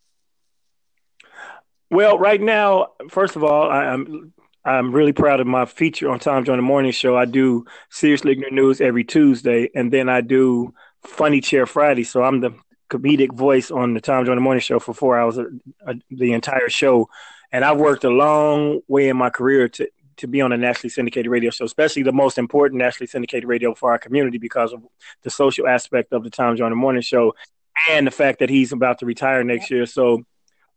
well 1.91 2.19
right 2.19 2.41
now 2.41 2.89
first 3.09 3.37
of 3.37 3.43
all 3.45 3.71
I, 3.71 3.87
am 3.93 4.33
I'm 4.65 4.93
really 4.93 5.13
proud 5.13 5.41
of 5.41 5.47
my 5.47 5.67
feature 5.67 6.09
on 6.11 6.19
Tom 6.19 6.45
Joyner 6.45 6.63
Morning 6.63 6.93
Show. 6.93 7.17
I 7.17 7.27
do 7.27 7.67
Seriously 7.91 8.33
Ignorant 8.33 8.55
News 8.55 8.81
every 8.81 9.05
Tuesday, 9.05 9.71
and 9.75 9.93
then 9.93 10.09
I 10.09 10.23
do 10.23 10.73
Funny 11.03 11.41
Chair 11.43 11.67
Friday. 11.67 12.05
So 12.05 12.23
I'm 12.23 12.41
the 12.41 12.55
comedic 12.89 13.33
voice 13.35 13.71
on 13.71 13.93
the 13.93 14.01
Tom 14.01 14.25
Joyner 14.25 14.41
Morning 14.41 14.63
Show 14.63 14.79
for 14.79 14.95
four 14.95 15.19
hours, 15.19 15.39
uh, 15.39 15.95
the 16.11 16.33
entire 16.33 16.71
show. 16.71 17.09
And 17.53 17.63
I've 17.65 17.77
worked 17.77 18.05
a 18.05 18.11
long 18.11 18.81
way 18.89 19.09
in 19.09 19.19
my 19.19 19.29
career 19.29 19.69
to, 19.69 19.89
to 20.17 20.27
be 20.27 20.41
on 20.41 20.53
a 20.53 20.57
nationally 20.57 20.91
syndicated 20.91 21.31
radio 21.31 21.51
show, 21.51 21.67
especially 21.67 22.03
the 22.03 22.13
most 22.13 22.39
important 22.39 22.79
nationally 22.79 23.07
syndicated 23.07 23.47
radio 23.47 23.75
for 23.75 23.91
our 23.91 23.99
community 23.99 24.39
because 24.39 24.73
of 24.73 24.83
the 25.23 25.31
social 25.31 25.69
aspect 25.69 26.13
of 26.15 26.25
the 26.25 26.31
Tom 26.31 26.57
Joyner 26.57 26.75
Morning 26.75 27.03
Show 27.03 27.35
and 27.91 28.07
the 28.07 28.11
fact 28.11 28.39
that 28.39 28.49
he's 28.49 28.73
about 28.73 29.01
to 29.01 29.07
retire 29.07 29.45
next 29.45 29.71
year. 29.71 29.85
So 29.85 30.25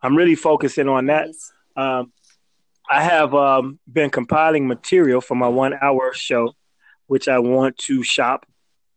I'm 0.02 0.16
really 0.16 0.36
focusing 0.36 0.90
on 0.90 1.06
that. 1.06 1.30
Um, 1.78 2.12
I 2.90 3.04
have 3.04 3.34
um, 3.36 3.80
been 3.92 4.10
compiling 4.10 4.68
material 4.68 5.22
for 5.22 5.36
my 5.36 5.48
one 5.48 5.74
hour 5.82 6.14
show, 6.14 6.54
which 7.08 7.28
I 7.28 7.40
want 7.40 7.78
to 7.80 8.04
shop 8.04 8.46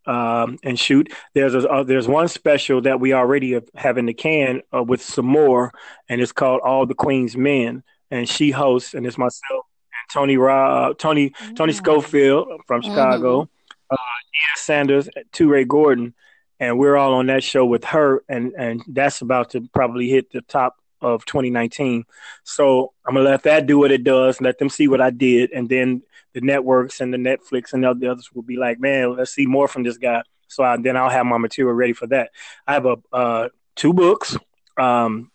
um, 0.07 0.59
and 0.63 0.79
shoot. 0.79 1.13
There's 1.35 1.55
a, 1.55 1.69
uh, 1.69 1.83
there's 1.83 2.09
one 2.09 2.29
special 2.29 2.81
that 2.83 3.01
we 3.01 3.13
already 3.13 3.61
have 3.75 3.99
in 3.99 4.07
the 4.07 4.15
can 4.15 4.63
uh, 4.75 4.83
with 4.83 5.03
some 5.03 5.27
more, 5.27 5.73
and 6.09 6.21
it's 6.21 6.33
called 6.33 6.61
All 6.63 6.87
the 6.87 6.95
Queen's 6.95 7.37
Men, 7.37 7.83
and 8.11 8.29
she 8.29 8.51
hosts, 8.51 8.95
and 8.95 9.07
it's 9.07 9.19
myself 9.19 9.67
and 9.85 10.13
Tony 10.13 10.37
Ra- 10.37 10.91
uh, 10.91 10.95
Tony 10.95 11.31
mm-hmm. 11.31 11.55
Tony 11.55 11.73
Schofield 11.73 12.61
from 12.67 12.83
Chicago, 12.83 13.43
mm-hmm. 13.43 13.93
uh, 13.93 13.97
Ian 13.97 14.57
Sanders, 14.57 15.09
Two 15.33 15.49
Ray 15.49 15.65
Gordon, 15.65 16.15
and 16.59 16.79
we're 16.79 16.97
all 16.97 17.15
on 17.15 17.27
that 17.27 17.43
show 17.43 17.65
with 17.65 17.85
her, 17.85 18.23
and 18.29 18.53
and 18.57 18.83
that's 18.89 19.21
about 19.21 19.51
to 19.51 19.69
probably 19.73 20.09
hit 20.09 20.33
the 20.33 20.43
top 20.43 20.80
of 21.01 21.25
2019. 21.25 22.05
So 22.45 22.93
I'm 23.07 23.15
gonna 23.15 23.29
let 23.29 23.43
that 23.45 23.67
do 23.67 23.79
what 23.79 23.91
it 23.91 24.05
does, 24.05 24.41
let 24.41 24.59
them 24.59 24.69
see 24.69 24.89
what 24.89 25.01
I 25.01 25.11
did, 25.11 25.53
and 25.53 25.69
then 25.69 26.03
the 26.33 26.41
networks 26.41 27.01
and 27.01 27.13
the 27.13 27.19
Netflix 27.19 27.73
and 27.73 27.83
the 27.83 28.11
others 28.11 28.31
will 28.33 28.43
be 28.43 28.57
like, 28.57 28.79
man, 28.79 29.17
let's 29.17 29.33
see 29.33 29.47
more 29.47 29.69
from 29.69 29.83
this 29.83 29.99
guy. 29.99 30.23
So 30.49 30.65
I, 30.65 30.77
then 30.77 30.97
I'll 30.97 31.11
have 31.11 31.27
my 31.27 31.39
material 31.39 31.75
ready 31.75 31.93
for 31.93 32.07
that. 32.09 32.31
I 32.67 32.75
have 32.75 32.87
a 32.87 32.97
uh, 33.13 33.49
two 33.77 33.93
books. 33.93 34.37
Um, 34.77 35.31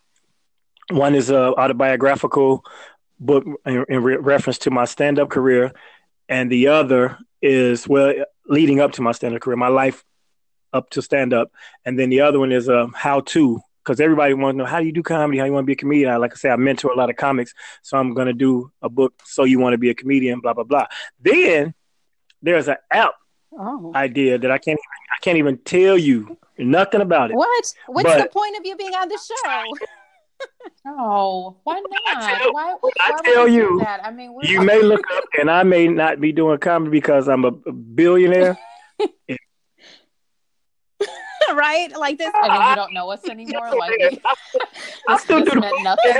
one 0.90 1.14
is 1.14 1.30
a 1.30 1.54
autobiographical 1.54 2.64
book 3.18 3.44
in, 3.64 3.84
in 3.88 4.02
re- 4.02 4.16
reference 4.16 4.58
to 4.58 4.70
my 4.70 4.84
stand-up 4.84 5.30
career, 5.30 5.72
and 6.28 6.50
the 6.50 6.68
other 6.68 7.18
is 7.42 7.88
well 7.88 8.14
leading 8.46 8.80
up 8.80 8.92
to 8.92 9.02
my 9.02 9.12
stand-up 9.12 9.40
career, 9.40 9.56
my 9.56 9.68
life 9.68 10.04
up 10.72 10.90
to 10.90 11.02
stand 11.02 11.32
up, 11.32 11.50
and 11.84 11.98
then 11.98 12.10
the 12.10 12.20
other 12.20 12.38
one 12.38 12.52
is 12.52 12.68
a 12.68 12.88
how-to 12.94 13.60
because 13.86 14.00
everybody 14.00 14.34
wants 14.34 14.54
to 14.54 14.58
know 14.58 14.64
how 14.64 14.80
do 14.80 14.86
you 14.86 14.92
do 14.92 15.02
comedy, 15.02 15.38
how 15.38 15.44
you 15.44 15.52
want 15.52 15.62
to 15.62 15.66
be 15.66 15.74
a 15.74 15.76
comedian. 15.76 16.10
I, 16.10 16.16
like 16.16 16.32
I 16.32 16.36
say, 16.36 16.50
I 16.50 16.56
mentor 16.56 16.90
a 16.90 16.96
lot 16.96 17.08
of 17.08 17.16
comics, 17.16 17.54
so 17.82 17.96
I'm 17.96 18.14
gonna 18.14 18.32
do 18.32 18.72
a 18.82 18.88
book. 18.88 19.14
So 19.24 19.44
you 19.44 19.60
want 19.60 19.74
to 19.74 19.78
be 19.78 19.90
a 19.90 19.94
comedian, 19.94 20.40
blah 20.40 20.54
blah 20.54 20.64
blah. 20.64 20.86
Then 21.20 21.72
there's 22.42 22.68
an 22.68 22.76
app 22.90 23.14
oh. 23.52 23.92
idea 23.94 24.38
that 24.38 24.50
I 24.50 24.58
can't 24.58 24.78
even, 24.78 25.12
I 25.12 25.18
can't 25.22 25.38
even 25.38 25.58
tell 25.58 25.96
you 25.96 26.36
nothing 26.58 27.00
about 27.00 27.30
it. 27.30 27.36
What? 27.36 27.74
What's 27.86 28.08
but, 28.08 28.22
the 28.22 28.28
point 28.28 28.58
of 28.58 28.66
you 28.66 28.76
being 28.76 28.94
on 28.94 29.08
the 29.08 29.18
show? 29.18 29.64
Oh, 30.86 31.56
why 31.64 31.80
not? 31.80 32.22
I 32.22 32.38
tell, 32.38 32.52
why, 32.52 32.76
why 32.78 32.90
I 33.00 33.20
tell 33.24 33.48
you, 33.48 33.78
that? 33.80 34.04
I 34.04 34.10
mean, 34.10 34.36
you 34.42 34.60
may 34.60 34.82
look 34.82 35.00
up, 35.16 35.24
and 35.40 35.50
I 35.50 35.62
may 35.62 35.88
not 35.88 36.20
be 36.20 36.30
doing 36.30 36.58
comedy 36.58 36.90
because 36.90 37.26
I'm 37.26 37.46
a 37.46 37.50
billionaire. 37.50 38.58
right? 41.54 41.96
Like 41.96 42.18
this, 42.18 42.32
and 42.34 42.50
then 42.50 42.70
you 42.70 42.76
don't 42.76 42.92
know 42.92 43.10
us 43.10 43.28
anymore. 43.28 43.74
Like 43.76 43.96
this, 43.98 44.18
I 45.08 45.16
still 45.18 45.44
this 45.44 45.52
do 45.52 45.60
meant 45.60 45.82
nothing. 45.82 46.12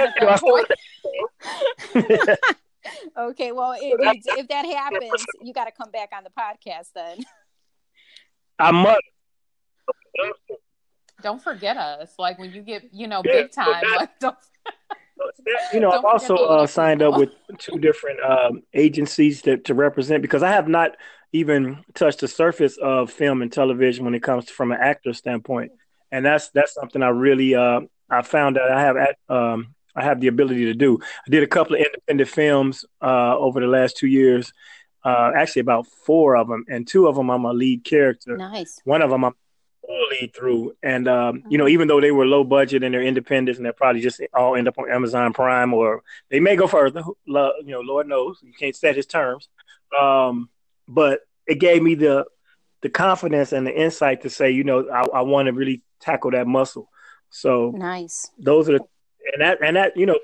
okay, 3.19 3.53
well, 3.53 3.75
if, 3.81 4.23
if 4.39 4.49
that 4.49 4.67
happens, 4.67 5.25
you 5.43 5.53
got 5.53 5.65
to 5.67 5.73
come 5.73 5.91
back 5.91 6.11
on 6.17 6.25
the 6.25 6.31
podcast 6.31 6.93
then. 6.95 7.19
I 8.59 8.71
must. 8.71 9.01
Don't 11.23 11.43
forget 11.43 11.77
us. 11.77 12.15
Like 12.19 12.39
when 12.39 12.53
you 12.53 12.63
get, 12.63 12.93
you 12.93 13.07
know, 13.07 13.23
big 13.23 13.51
time. 13.51 13.83
That, 13.83 13.97
like, 13.97 14.19
don't. 14.19 14.37
You 15.73 15.81
know, 15.81 15.91
I've 15.91 16.05
also 16.05 16.37
uh, 16.37 16.67
signed 16.67 17.03
up 17.03 17.17
with 17.17 17.31
two 17.59 17.79
different 17.79 18.21
um, 18.23 18.63
agencies 18.75 19.41
to, 19.43 19.57
to 19.59 19.75
represent 19.75 20.21
because 20.21 20.43
I 20.43 20.51
have 20.51 20.69
not 20.69 20.97
even 21.33 21.85
touch 21.95 22.17
the 22.19 22.29
surface 22.29 22.79
of 22.79 23.11
film 23.11 23.43
and 23.43 23.53
television 23.53 24.05
when 24.05 24.15
it 24.15 24.23
comes 24.23 24.47
to, 24.47 24.53
from 24.53 24.73
an 24.73 24.79
actor 24.81 25.13
standpoint, 25.13 25.73
and 26.11 26.25
that's 26.25 26.51
that's 26.51 26.75
something 26.75 27.03
I 27.03 27.09
really 27.09 27.55
uh, 27.55 27.81
I 28.11 28.23
found 28.23 28.57
that 28.57 28.71
I 28.71 28.81
have 28.81 28.97
at, 28.97 29.17
um, 29.29 29.75
I 29.95 30.05
have 30.05 30.21
the 30.21 30.29
ability 30.29 30.67
to 30.67 30.75
do. 30.75 30.99
I 31.27 31.31
did 31.31 31.43
a 31.43 31.47
couple 31.47 31.77
of 31.77 31.83
independent 31.83 32.29
films 32.29 32.85
uh, 33.03 33.37
over 33.37 33.61
the 33.61 33.67
last 33.67 33.97
two 33.97 34.07
years, 34.07 34.53
uh, 35.05 35.33
actually 35.35 35.61
about 35.61 35.87
four 35.87 36.37
of 36.37 36.49
them, 36.49 36.65
and 36.69 36.87
two 36.87 37.07
of 37.07 37.17
them 37.17 37.31
I'm 37.31 37.45
a 37.45 37.53
lead 37.53 37.85
character. 37.85 38.37
Nice. 38.37 38.81
One 38.85 39.03
of 39.03 39.11
them 39.11 39.25
I'm 39.25 39.35
lead 40.11 40.35
through, 40.35 40.75
and 40.83 41.09
um, 41.09 41.43
you 41.49 41.59
know, 41.59 41.65
mm-hmm. 41.65 41.73
even 41.73 41.89
though 41.89 42.01
they 42.01 42.11
were 42.11 42.27
low 42.27 42.45
budget 42.45 42.83
and 42.83 42.95
they're 42.95 43.03
independent, 43.03 43.57
and 43.57 43.67
they'll 43.67 43.73
probably 43.73 44.01
just 44.01 44.21
all 44.35 44.57
end 44.57 44.69
up 44.69 44.79
on 44.79 44.91
Amazon 44.91 45.33
Prime, 45.33 45.73
or 45.73 46.03
they 46.31 46.41
may 46.41 46.57
go 46.57 46.67
further. 46.67 47.03
You 47.27 47.53
know, 47.65 47.81
Lord 47.81 48.09
knows 48.09 48.39
you 48.43 48.53
can't 48.59 48.77
set 48.77 48.97
his 48.97 49.07
terms. 49.07 49.49
Um, 49.99 50.51
but 50.89 51.21
it 51.47 51.61
gave 51.61 51.83
me 51.83 51.95
the 51.95 52.27
the 52.83 52.89
confidence 52.89 53.53
and 53.53 53.67
the 53.67 53.75
insight 53.75 54.23
to 54.23 54.31
say, 54.31 54.51
you 54.51 54.63
know, 54.63 54.89
I, 54.89 55.19
I 55.19 55.21
want 55.23 55.47
to 55.47 55.53
really 55.53 55.83
tackle 56.01 56.31
that 56.33 56.47
muscle. 56.47 56.89
So 57.31 57.73
nice. 57.75 58.31
Those 58.39 58.69
are 58.69 58.79
the 58.79 58.85
and 59.33 59.43
that 59.43 59.59
and 59.63 59.77
that 59.77 59.97
you 59.97 60.07
know 60.07 60.19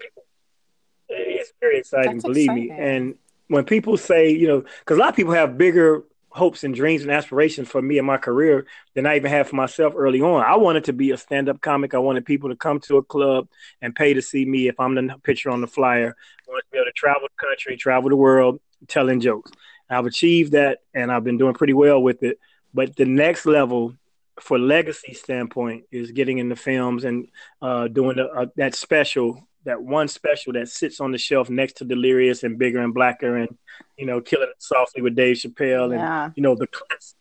it's 1.08 1.52
very 1.60 1.78
exciting 1.78 2.12
That's 2.12 2.24
believe 2.24 2.50
exciting. 2.50 2.68
me 2.68 2.74
and 2.78 3.14
when 3.48 3.64
people 3.64 3.96
say 3.96 4.30
you 4.30 4.46
know 4.46 4.60
because 4.60 4.96
a 4.96 5.00
lot 5.00 5.10
of 5.10 5.16
people 5.16 5.32
have 5.32 5.58
bigger 5.58 6.04
hopes 6.30 6.64
and 6.64 6.74
dreams 6.74 7.02
and 7.02 7.10
aspirations 7.10 7.68
for 7.68 7.82
me 7.82 7.98
and 7.98 8.06
my 8.06 8.16
career 8.16 8.66
than 8.94 9.06
I 9.06 9.16
even 9.16 9.30
had 9.30 9.46
for 9.46 9.56
myself 9.56 9.92
early 9.94 10.22
on. 10.22 10.42
I 10.42 10.56
wanted 10.56 10.84
to 10.84 10.94
be 10.94 11.10
a 11.10 11.18
stand-up 11.18 11.60
comic. 11.60 11.92
I 11.92 11.98
wanted 11.98 12.24
people 12.24 12.48
to 12.48 12.56
come 12.56 12.80
to 12.80 12.96
a 12.96 13.02
club 13.02 13.48
and 13.82 13.94
pay 13.94 14.14
to 14.14 14.22
see 14.22 14.46
me 14.46 14.66
if 14.66 14.80
I'm 14.80 14.94
the 14.94 15.14
picture 15.22 15.50
on 15.50 15.60
the 15.60 15.66
flyer. 15.66 16.16
I 16.48 16.50
wanted 16.50 16.62
to 16.62 16.70
be 16.70 16.78
able 16.78 16.86
to 16.86 16.92
travel 16.92 17.28
the 17.28 17.46
country, 17.46 17.76
travel 17.76 18.08
the 18.08 18.16
world, 18.16 18.60
telling 18.88 19.20
jokes. 19.20 19.52
I've 19.92 20.06
achieved 20.06 20.52
that, 20.52 20.80
and 20.94 21.10
I've 21.10 21.24
been 21.24 21.38
doing 21.38 21.54
pretty 21.54 21.72
well 21.72 22.02
with 22.02 22.22
it. 22.22 22.38
But 22.74 22.96
the 22.96 23.04
next 23.04 23.46
level 23.46 23.94
for 24.40 24.58
legacy 24.58 25.14
standpoint 25.14 25.84
is 25.90 26.10
getting 26.10 26.38
into 26.38 26.56
films 26.56 27.04
and 27.04 27.28
uh, 27.60 27.88
doing 27.88 28.18
a, 28.18 28.24
a, 28.42 28.46
that 28.56 28.74
special, 28.74 29.46
that 29.64 29.82
one 29.82 30.08
special 30.08 30.54
that 30.54 30.68
sits 30.68 31.00
on 31.00 31.12
the 31.12 31.18
shelf 31.18 31.50
next 31.50 31.74
to 31.74 31.84
Delirious 31.84 32.42
and 32.42 32.58
Bigger 32.58 32.80
and 32.80 32.94
Blacker, 32.94 33.36
and 33.36 33.56
you 33.96 34.06
know, 34.06 34.20
Killing 34.20 34.48
It 34.48 34.62
Softly 34.62 35.02
with 35.02 35.14
Dave 35.14 35.36
Chappelle, 35.36 35.92
yeah. 35.92 36.24
and 36.24 36.32
you 36.36 36.42
know 36.42 36.54
the 36.54 36.66
classics. 36.66 37.16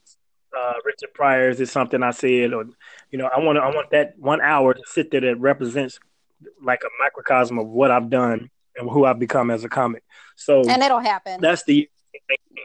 Uh, 0.58 0.74
Richard 0.84 1.14
Pryor's 1.14 1.62
is 1.62 1.72
something 1.72 2.04
I 2.04 2.12
said, 2.12 2.54
or 2.54 2.66
you 3.10 3.18
know, 3.18 3.30
I 3.34 3.40
want 3.40 3.58
I 3.58 3.70
want 3.70 3.92
that 3.92 4.18
one 4.18 4.42
hour 4.42 4.74
to 4.74 4.82
sit 4.86 5.12
there 5.12 5.22
that 5.22 5.40
represents 5.40 6.00
like 6.62 6.82
a 6.84 6.90
microcosm 7.04 7.60
of 7.60 7.68
what 7.68 7.92
I've 7.92 8.10
done 8.10 8.50
and 8.76 8.90
who 8.90 9.06
I've 9.06 9.20
become 9.20 9.52
as 9.52 9.64
a 9.64 9.70
comic. 9.70 10.04
So 10.36 10.62
and 10.68 10.82
it'll 10.82 11.00
happen. 11.00 11.40
That's 11.40 11.64
the 11.64 11.90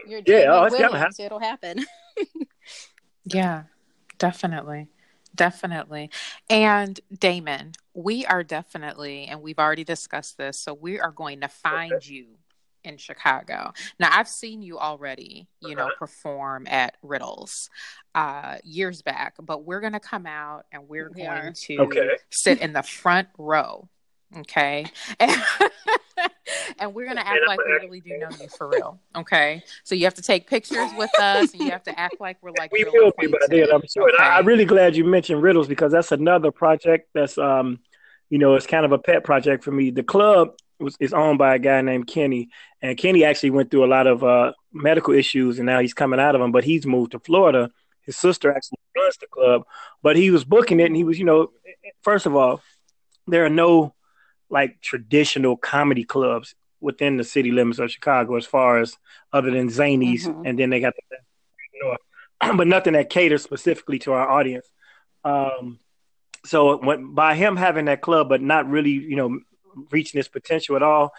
yeah. 0.06 0.44
Oh, 0.48 0.64
it's 0.64 0.78
gonna 0.78 0.98
happen. 0.98 1.24
It'll 1.24 1.40
happen. 1.40 1.84
yeah. 3.24 3.64
Definitely. 4.18 4.88
Definitely. 5.34 6.10
And 6.48 6.98
Damon, 7.18 7.72
we 7.92 8.24
are 8.24 8.42
definitely, 8.42 9.26
and 9.26 9.42
we've 9.42 9.58
already 9.58 9.84
discussed 9.84 10.38
this, 10.38 10.58
so 10.58 10.72
we 10.72 10.98
are 10.98 11.10
going 11.10 11.42
to 11.42 11.48
find 11.48 11.92
okay. 11.92 12.14
you 12.14 12.26
in 12.84 12.96
Chicago. 12.96 13.72
Now, 14.00 14.08
I've 14.12 14.28
seen 14.28 14.62
you 14.62 14.78
already, 14.78 15.48
you 15.60 15.74
know, 15.74 15.86
uh-huh. 15.86 15.98
perform 15.98 16.66
at 16.68 16.96
Riddles 17.02 17.68
uh, 18.14 18.56
years 18.64 19.02
back, 19.02 19.34
but 19.42 19.64
we're 19.64 19.80
going 19.80 19.92
to 19.92 20.00
come 20.00 20.24
out 20.24 20.64
and 20.72 20.88
we're 20.88 21.10
we 21.14 21.22
going 21.22 21.28
are. 21.28 21.52
to 21.52 21.78
okay. 21.80 22.10
sit 22.30 22.60
in 22.60 22.72
the 22.72 22.82
front 22.82 23.28
row. 23.36 23.88
Okay. 24.38 24.86
and 25.20 25.32
we're 26.92 27.06
gonna 27.06 27.20
act 27.20 27.40
like 27.46 27.58
we 27.58 27.72
really 27.72 28.00
do 28.00 28.18
know 28.18 28.28
you 28.40 28.48
for 28.48 28.68
real. 28.68 28.98
Okay, 29.14 29.62
so 29.84 29.94
you 29.94 30.04
have 30.04 30.14
to 30.14 30.22
take 30.22 30.48
pictures 30.48 30.90
with 30.96 31.10
us, 31.20 31.52
and 31.52 31.62
you 31.62 31.70
have 31.70 31.82
to 31.84 31.98
act 31.98 32.16
like 32.20 32.38
we're 32.42 32.52
like 32.58 32.72
we 32.72 32.84
will 32.84 33.12
be 33.18 33.26
by 33.26 33.38
then. 33.48 33.68
I'm 33.72 33.82
sure. 33.86 34.08
Okay. 34.08 34.22
I, 34.22 34.38
am 34.38 34.46
really 34.46 34.64
glad 34.64 34.96
you 34.96 35.04
mentioned 35.04 35.42
riddles 35.42 35.68
because 35.68 35.92
that's 35.92 36.12
another 36.12 36.50
project 36.50 37.08
that's 37.14 37.38
um, 37.38 37.80
you 38.30 38.38
know, 38.38 38.54
it's 38.54 38.66
kind 38.66 38.84
of 38.84 38.92
a 38.92 38.98
pet 38.98 39.24
project 39.24 39.64
for 39.64 39.70
me. 39.70 39.90
The 39.90 40.02
club 40.02 40.56
was 40.78 40.96
is 41.00 41.12
owned 41.12 41.38
by 41.38 41.54
a 41.54 41.58
guy 41.58 41.80
named 41.80 42.06
Kenny, 42.06 42.50
and 42.82 42.98
Kenny 42.98 43.24
actually 43.24 43.50
went 43.50 43.70
through 43.70 43.84
a 43.84 43.86
lot 43.86 44.06
of 44.06 44.24
uh, 44.24 44.52
medical 44.72 45.14
issues, 45.14 45.58
and 45.58 45.66
now 45.66 45.80
he's 45.80 45.94
coming 45.94 46.20
out 46.20 46.34
of 46.34 46.40
them. 46.40 46.52
But 46.52 46.64
he's 46.64 46.86
moved 46.86 47.12
to 47.12 47.18
Florida. 47.18 47.70
His 48.02 48.16
sister 48.16 48.52
actually 48.52 48.78
runs 48.96 49.16
the 49.16 49.26
club, 49.26 49.64
but 50.02 50.16
he 50.16 50.30
was 50.30 50.44
booking 50.44 50.80
it, 50.80 50.86
and 50.86 50.96
he 50.96 51.04
was, 51.04 51.18
you 51.18 51.24
know, 51.24 51.50
first 52.02 52.26
of 52.26 52.36
all, 52.36 52.60
there 53.26 53.44
are 53.44 53.50
no 53.50 53.94
like 54.50 54.80
traditional 54.80 55.56
comedy 55.56 56.04
clubs 56.04 56.54
within 56.80 57.16
the 57.16 57.24
city 57.24 57.50
limits 57.50 57.78
of 57.78 57.90
Chicago, 57.90 58.36
as 58.36 58.46
far 58.46 58.78
as 58.78 58.96
other 59.32 59.50
than 59.50 59.68
Zanies, 59.68 60.22
mm-hmm. 60.22 60.46
and 60.46 60.58
then 60.58 60.70
they 60.70 60.80
got 60.80 60.94
the 60.94 61.16
North, 61.82 61.98
but 62.56 62.66
nothing 62.66 62.92
that 62.92 63.10
caters 63.10 63.42
specifically 63.42 63.98
to 64.00 64.12
our 64.12 64.28
audience. 64.28 64.68
Um, 65.24 65.78
so 66.44 66.76
when, 66.76 67.14
by 67.14 67.34
him 67.34 67.56
having 67.56 67.86
that 67.86 68.02
club, 68.02 68.28
but 68.28 68.40
not 68.40 68.68
really, 68.68 68.90
you 68.90 69.16
know, 69.16 69.40
reaching 69.90 70.18
its 70.18 70.28
potential 70.28 70.76
at 70.76 70.82
all, 70.82 71.12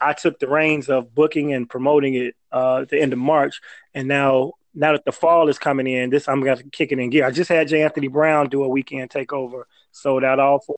I 0.00 0.12
took 0.14 0.38
the 0.40 0.48
reins 0.48 0.88
of 0.88 1.14
booking 1.14 1.52
and 1.52 1.70
promoting 1.70 2.14
it 2.14 2.34
uh, 2.50 2.78
at 2.78 2.88
the 2.88 3.00
end 3.00 3.12
of 3.12 3.18
March, 3.18 3.60
and 3.94 4.08
now 4.08 4.54
now 4.74 4.92
that 4.92 5.04
the 5.04 5.12
fall 5.12 5.48
is 5.48 5.58
coming 5.58 5.86
in, 5.86 6.10
this 6.10 6.28
I'm 6.28 6.42
gonna 6.42 6.62
kick 6.64 6.92
it 6.92 6.98
in 6.98 7.10
gear. 7.10 7.26
I 7.26 7.30
just 7.30 7.48
had 7.48 7.68
J. 7.68 7.82
Anthony 7.82 8.08
Brown 8.08 8.48
do 8.48 8.64
a 8.64 8.68
weekend 8.68 9.10
takeover, 9.10 9.64
sold 9.92 10.24
out 10.24 10.40
all 10.40 10.58
four 10.58 10.76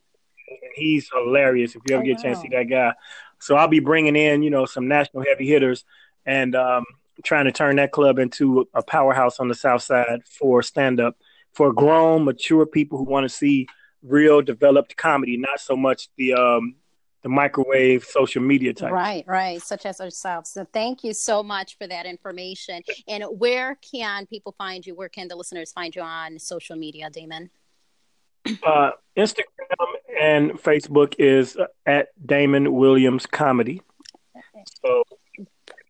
he's 0.75 1.11
hilarious. 1.13 1.75
If 1.75 1.83
you 1.89 1.95
ever 1.95 2.03
oh, 2.03 2.07
get 2.07 2.19
a 2.19 2.23
chance 2.23 2.39
to 2.39 2.43
see 2.43 2.49
that 2.49 2.65
guy, 2.65 2.93
so 3.41 3.57
I'll 3.57 3.69
be 3.69 3.81
bringing 3.81 4.17
in 4.17 4.43
you 4.43 4.51
know 4.51 4.67
some 4.67 4.89
national 4.89 5.25
heavy 5.25 5.47
hitters 5.47 5.85
and 6.27 6.55
um, 6.55 6.85
trying 7.23 7.45
to 7.45 7.53
turn 7.53 7.77
that 7.77 7.93
club 7.93 8.19
into 8.19 8.69
a 8.75 8.83
powerhouse 8.83 9.41
on 9.41 9.49
the 9.49 9.55
South 9.55 9.83
Side 9.83 10.23
for 10.25 10.63
stand 10.63 11.01
up 11.01 11.17
for 11.53 11.73
grown, 11.73 12.25
mature 12.25 12.67
people 12.67 12.99
who 12.99 13.05
want 13.05 13.25
to 13.25 13.29
see 13.29 13.67
real 14.03 14.43
developed 14.43 14.97
comedy, 14.97 15.37
not 15.37 15.61
so 15.61 15.77
much 15.77 16.09
the 16.17 16.35
um, 16.35 16.75
the 17.23 17.29
microwave 17.31 18.05
social 18.05 18.43
media 18.43 18.75
type. 18.75 18.93
Right, 18.93 19.25
right, 19.27 19.61
such 19.63 19.87
as 19.87 19.99
ourselves. 19.99 20.51
So 20.51 20.67
thank 20.75 21.03
you 21.03 21.15
so 21.15 21.43
much 21.43 21.79
for 21.79 21.87
that 21.87 22.05
information. 22.05 22.83
And 23.09 23.25
where 23.39 23.77
can 23.77 24.27
people 24.27 24.55
find 24.59 24.85
you? 24.85 24.95
Where 24.95 25.09
can 25.09 25.29
the 25.29 25.35
listeners 25.35 25.73
find 25.73 25.97
you 25.97 26.03
on 26.03 26.39
social 26.39 26.77
media, 26.77 27.09
Damon? 27.09 27.51
Uh, 28.67 28.91
Instagram 29.17 29.45
and 30.21 30.51
Facebook 30.53 31.15
is 31.19 31.57
at 31.87 32.09
Damon 32.27 32.75
Williams 32.75 33.27
Comedy. 33.27 33.81
So 34.83 35.05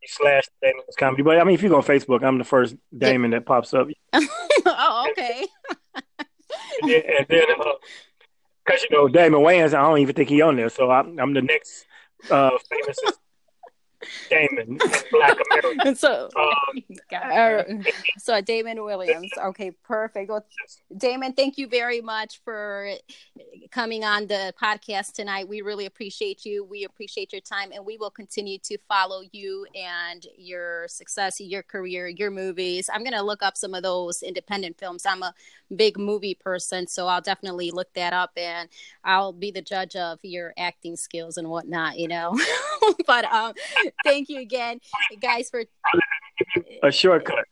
slash 0.06 0.44
Damon's 0.62 0.96
Comedy. 0.96 1.22
But 1.22 1.40
I 1.40 1.44
mean, 1.44 1.54
if 1.54 1.62
you 1.62 1.68
go 1.68 1.76
on 1.76 1.82
Facebook, 1.82 2.24
I'm 2.24 2.38
the 2.38 2.44
first 2.44 2.76
Damon 2.96 3.30
that 3.32 3.46
pops 3.46 3.74
up. 3.74 3.88
oh, 4.14 5.06
okay. 5.10 5.46
and 6.82 6.90
then, 6.90 7.02
and 7.18 7.26
then 7.28 7.46
because 8.64 8.82
uh, 8.82 8.86
you 8.90 8.96
know 8.96 9.08
Damon 9.08 9.40
Wayans, 9.40 9.74
I 9.74 9.82
don't 9.82 9.98
even 9.98 10.14
think 10.14 10.28
he 10.28 10.42
on 10.42 10.56
there, 10.56 10.68
so 10.68 10.90
I'm, 10.90 11.18
I'm 11.18 11.34
the 11.34 11.42
next 11.42 11.86
uh, 12.30 12.50
famous 12.70 12.98
Damon, 14.30 14.78
Black 15.10 15.38
American. 15.50 15.94
So, 16.04 16.28
um, 16.36 16.82
uh, 17.12 17.62
so 18.18 18.40
Damon 18.40 18.82
Williams. 18.82 19.30
Okay, 19.38 19.70
perfect. 19.70 20.30
Well, 20.30 20.44
Damon, 20.96 21.32
thank 21.32 21.56
you 21.56 21.68
very 21.68 22.00
much 22.00 22.40
for 22.44 22.90
coming 23.70 24.04
on 24.04 24.26
the 24.26 24.52
podcast 24.60 25.12
tonight. 25.12 25.48
We 25.48 25.62
really 25.62 25.86
appreciate 25.86 26.44
you. 26.44 26.64
We 26.64 26.84
appreciate 26.84 27.32
your 27.32 27.40
time, 27.40 27.70
and 27.72 27.84
we 27.84 27.96
will 27.96 28.10
continue 28.10 28.58
to 28.60 28.78
follow 28.88 29.22
you 29.32 29.66
and 29.74 30.26
your 30.36 30.88
success, 30.88 31.40
your 31.40 31.62
career, 31.62 32.08
your 32.08 32.30
movies. 32.30 32.90
I'm 32.92 33.02
going 33.02 33.14
to 33.14 33.22
look 33.22 33.42
up 33.42 33.56
some 33.56 33.74
of 33.74 33.82
those 33.82 34.22
independent 34.22 34.78
films. 34.78 35.06
I'm 35.06 35.22
a 35.22 35.34
big 35.74 35.98
movie 35.98 36.34
person, 36.34 36.86
so 36.86 37.06
I'll 37.06 37.20
definitely 37.20 37.70
look 37.70 37.92
that 37.94 38.12
up, 38.12 38.32
and 38.36 38.68
I'll 39.04 39.32
be 39.32 39.50
the 39.50 39.62
judge 39.62 39.96
of 39.96 40.18
your 40.22 40.52
acting 40.56 40.96
skills 40.96 41.36
and 41.36 41.48
whatnot. 41.48 41.98
You 41.98 42.08
know, 42.08 42.38
but 43.06 43.24
um, 43.26 43.54
thank 44.02 44.28
you 44.28 44.40
again, 44.40 44.80
guys, 45.20 45.50
for 45.50 45.64
a 46.82 46.90
shortcut. 46.90 47.44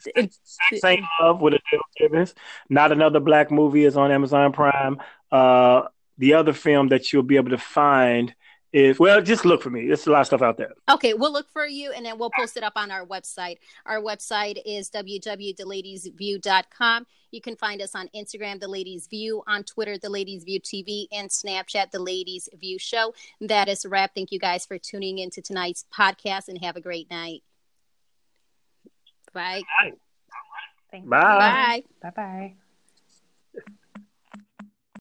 Same 0.74 1.06
love 1.20 1.40
with 1.40 1.54
a 1.54 1.60
Gibbons. 1.96 2.34
Not 2.68 2.92
another 2.92 3.20
black 3.20 3.50
movie 3.50 3.84
is 3.84 3.96
on 3.96 4.10
Amazon 4.10 4.52
Prime. 4.52 5.00
Uh, 5.30 5.82
the 6.18 6.34
other 6.34 6.52
film 6.52 6.88
that 6.88 7.12
you'll 7.12 7.22
be 7.22 7.36
able 7.36 7.50
to 7.50 7.58
find 7.58 8.34
is 8.72 8.98
well, 8.98 9.20
just 9.20 9.44
look 9.44 9.60
for 9.62 9.68
me. 9.70 9.86
There's 9.86 10.06
a 10.06 10.10
lot 10.10 10.22
of 10.22 10.28
stuff 10.28 10.40
out 10.42 10.56
there. 10.56 10.72
Okay, 10.88 11.14
we'll 11.14 11.32
look 11.32 11.48
for 11.50 11.66
you 11.66 11.92
and 11.92 12.04
then 12.06 12.18
we'll 12.18 12.30
post 12.30 12.56
it 12.56 12.62
up 12.62 12.74
on 12.76 12.90
our 12.90 13.04
website. 13.06 13.58
Our 13.86 14.00
website 14.00 14.60
is 14.64 14.88
www.theladiesview.com. 14.90 17.06
You 17.30 17.40
can 17.40 17.56
find 17.56 17.80
us 17.82 17.94
on 17.94 18.08
Instagram, 18.14 18.60
The 18.60 18.68
Ladies 18.68 19.06
View, 19.06 19.42
on 19.46 19.64
Twitter, 19.64 19.96
The 19.98 20.10
Ladies 20.10 20.44
View 20.44 20.60
TV, 20.60 21.06
and 21.12 21.30
Snapchat, 21.30 21.90
The 21.90 21.98
Ladies 21.98 22.48
View 22.58 22.78
Show. 22.78 23.14
That 23.40 23.68
is 23.68 23.84
a 23.84 23.88
wrap. 23.88 24.14
Thank 24.14 24.30
you 24.32 24.38
guys 24.38 24.64
for 24.66 24.78
tuning 24.78 25.18
into 25.18 25.42
tonight's 25.42 25.84
podcast 25.96 26.48
and 26.48 26.62
have 26.62 26.76
a 26.76 26.80
great 26.80 27.10
night. 27.10 27.42
Bye. 29.32 29.62
Bye. 29.80 29.92
Bye. 30.92 31.02
Bye. 31.08 31.82
Bye 32.02 32.10
bye. 32.14 32.54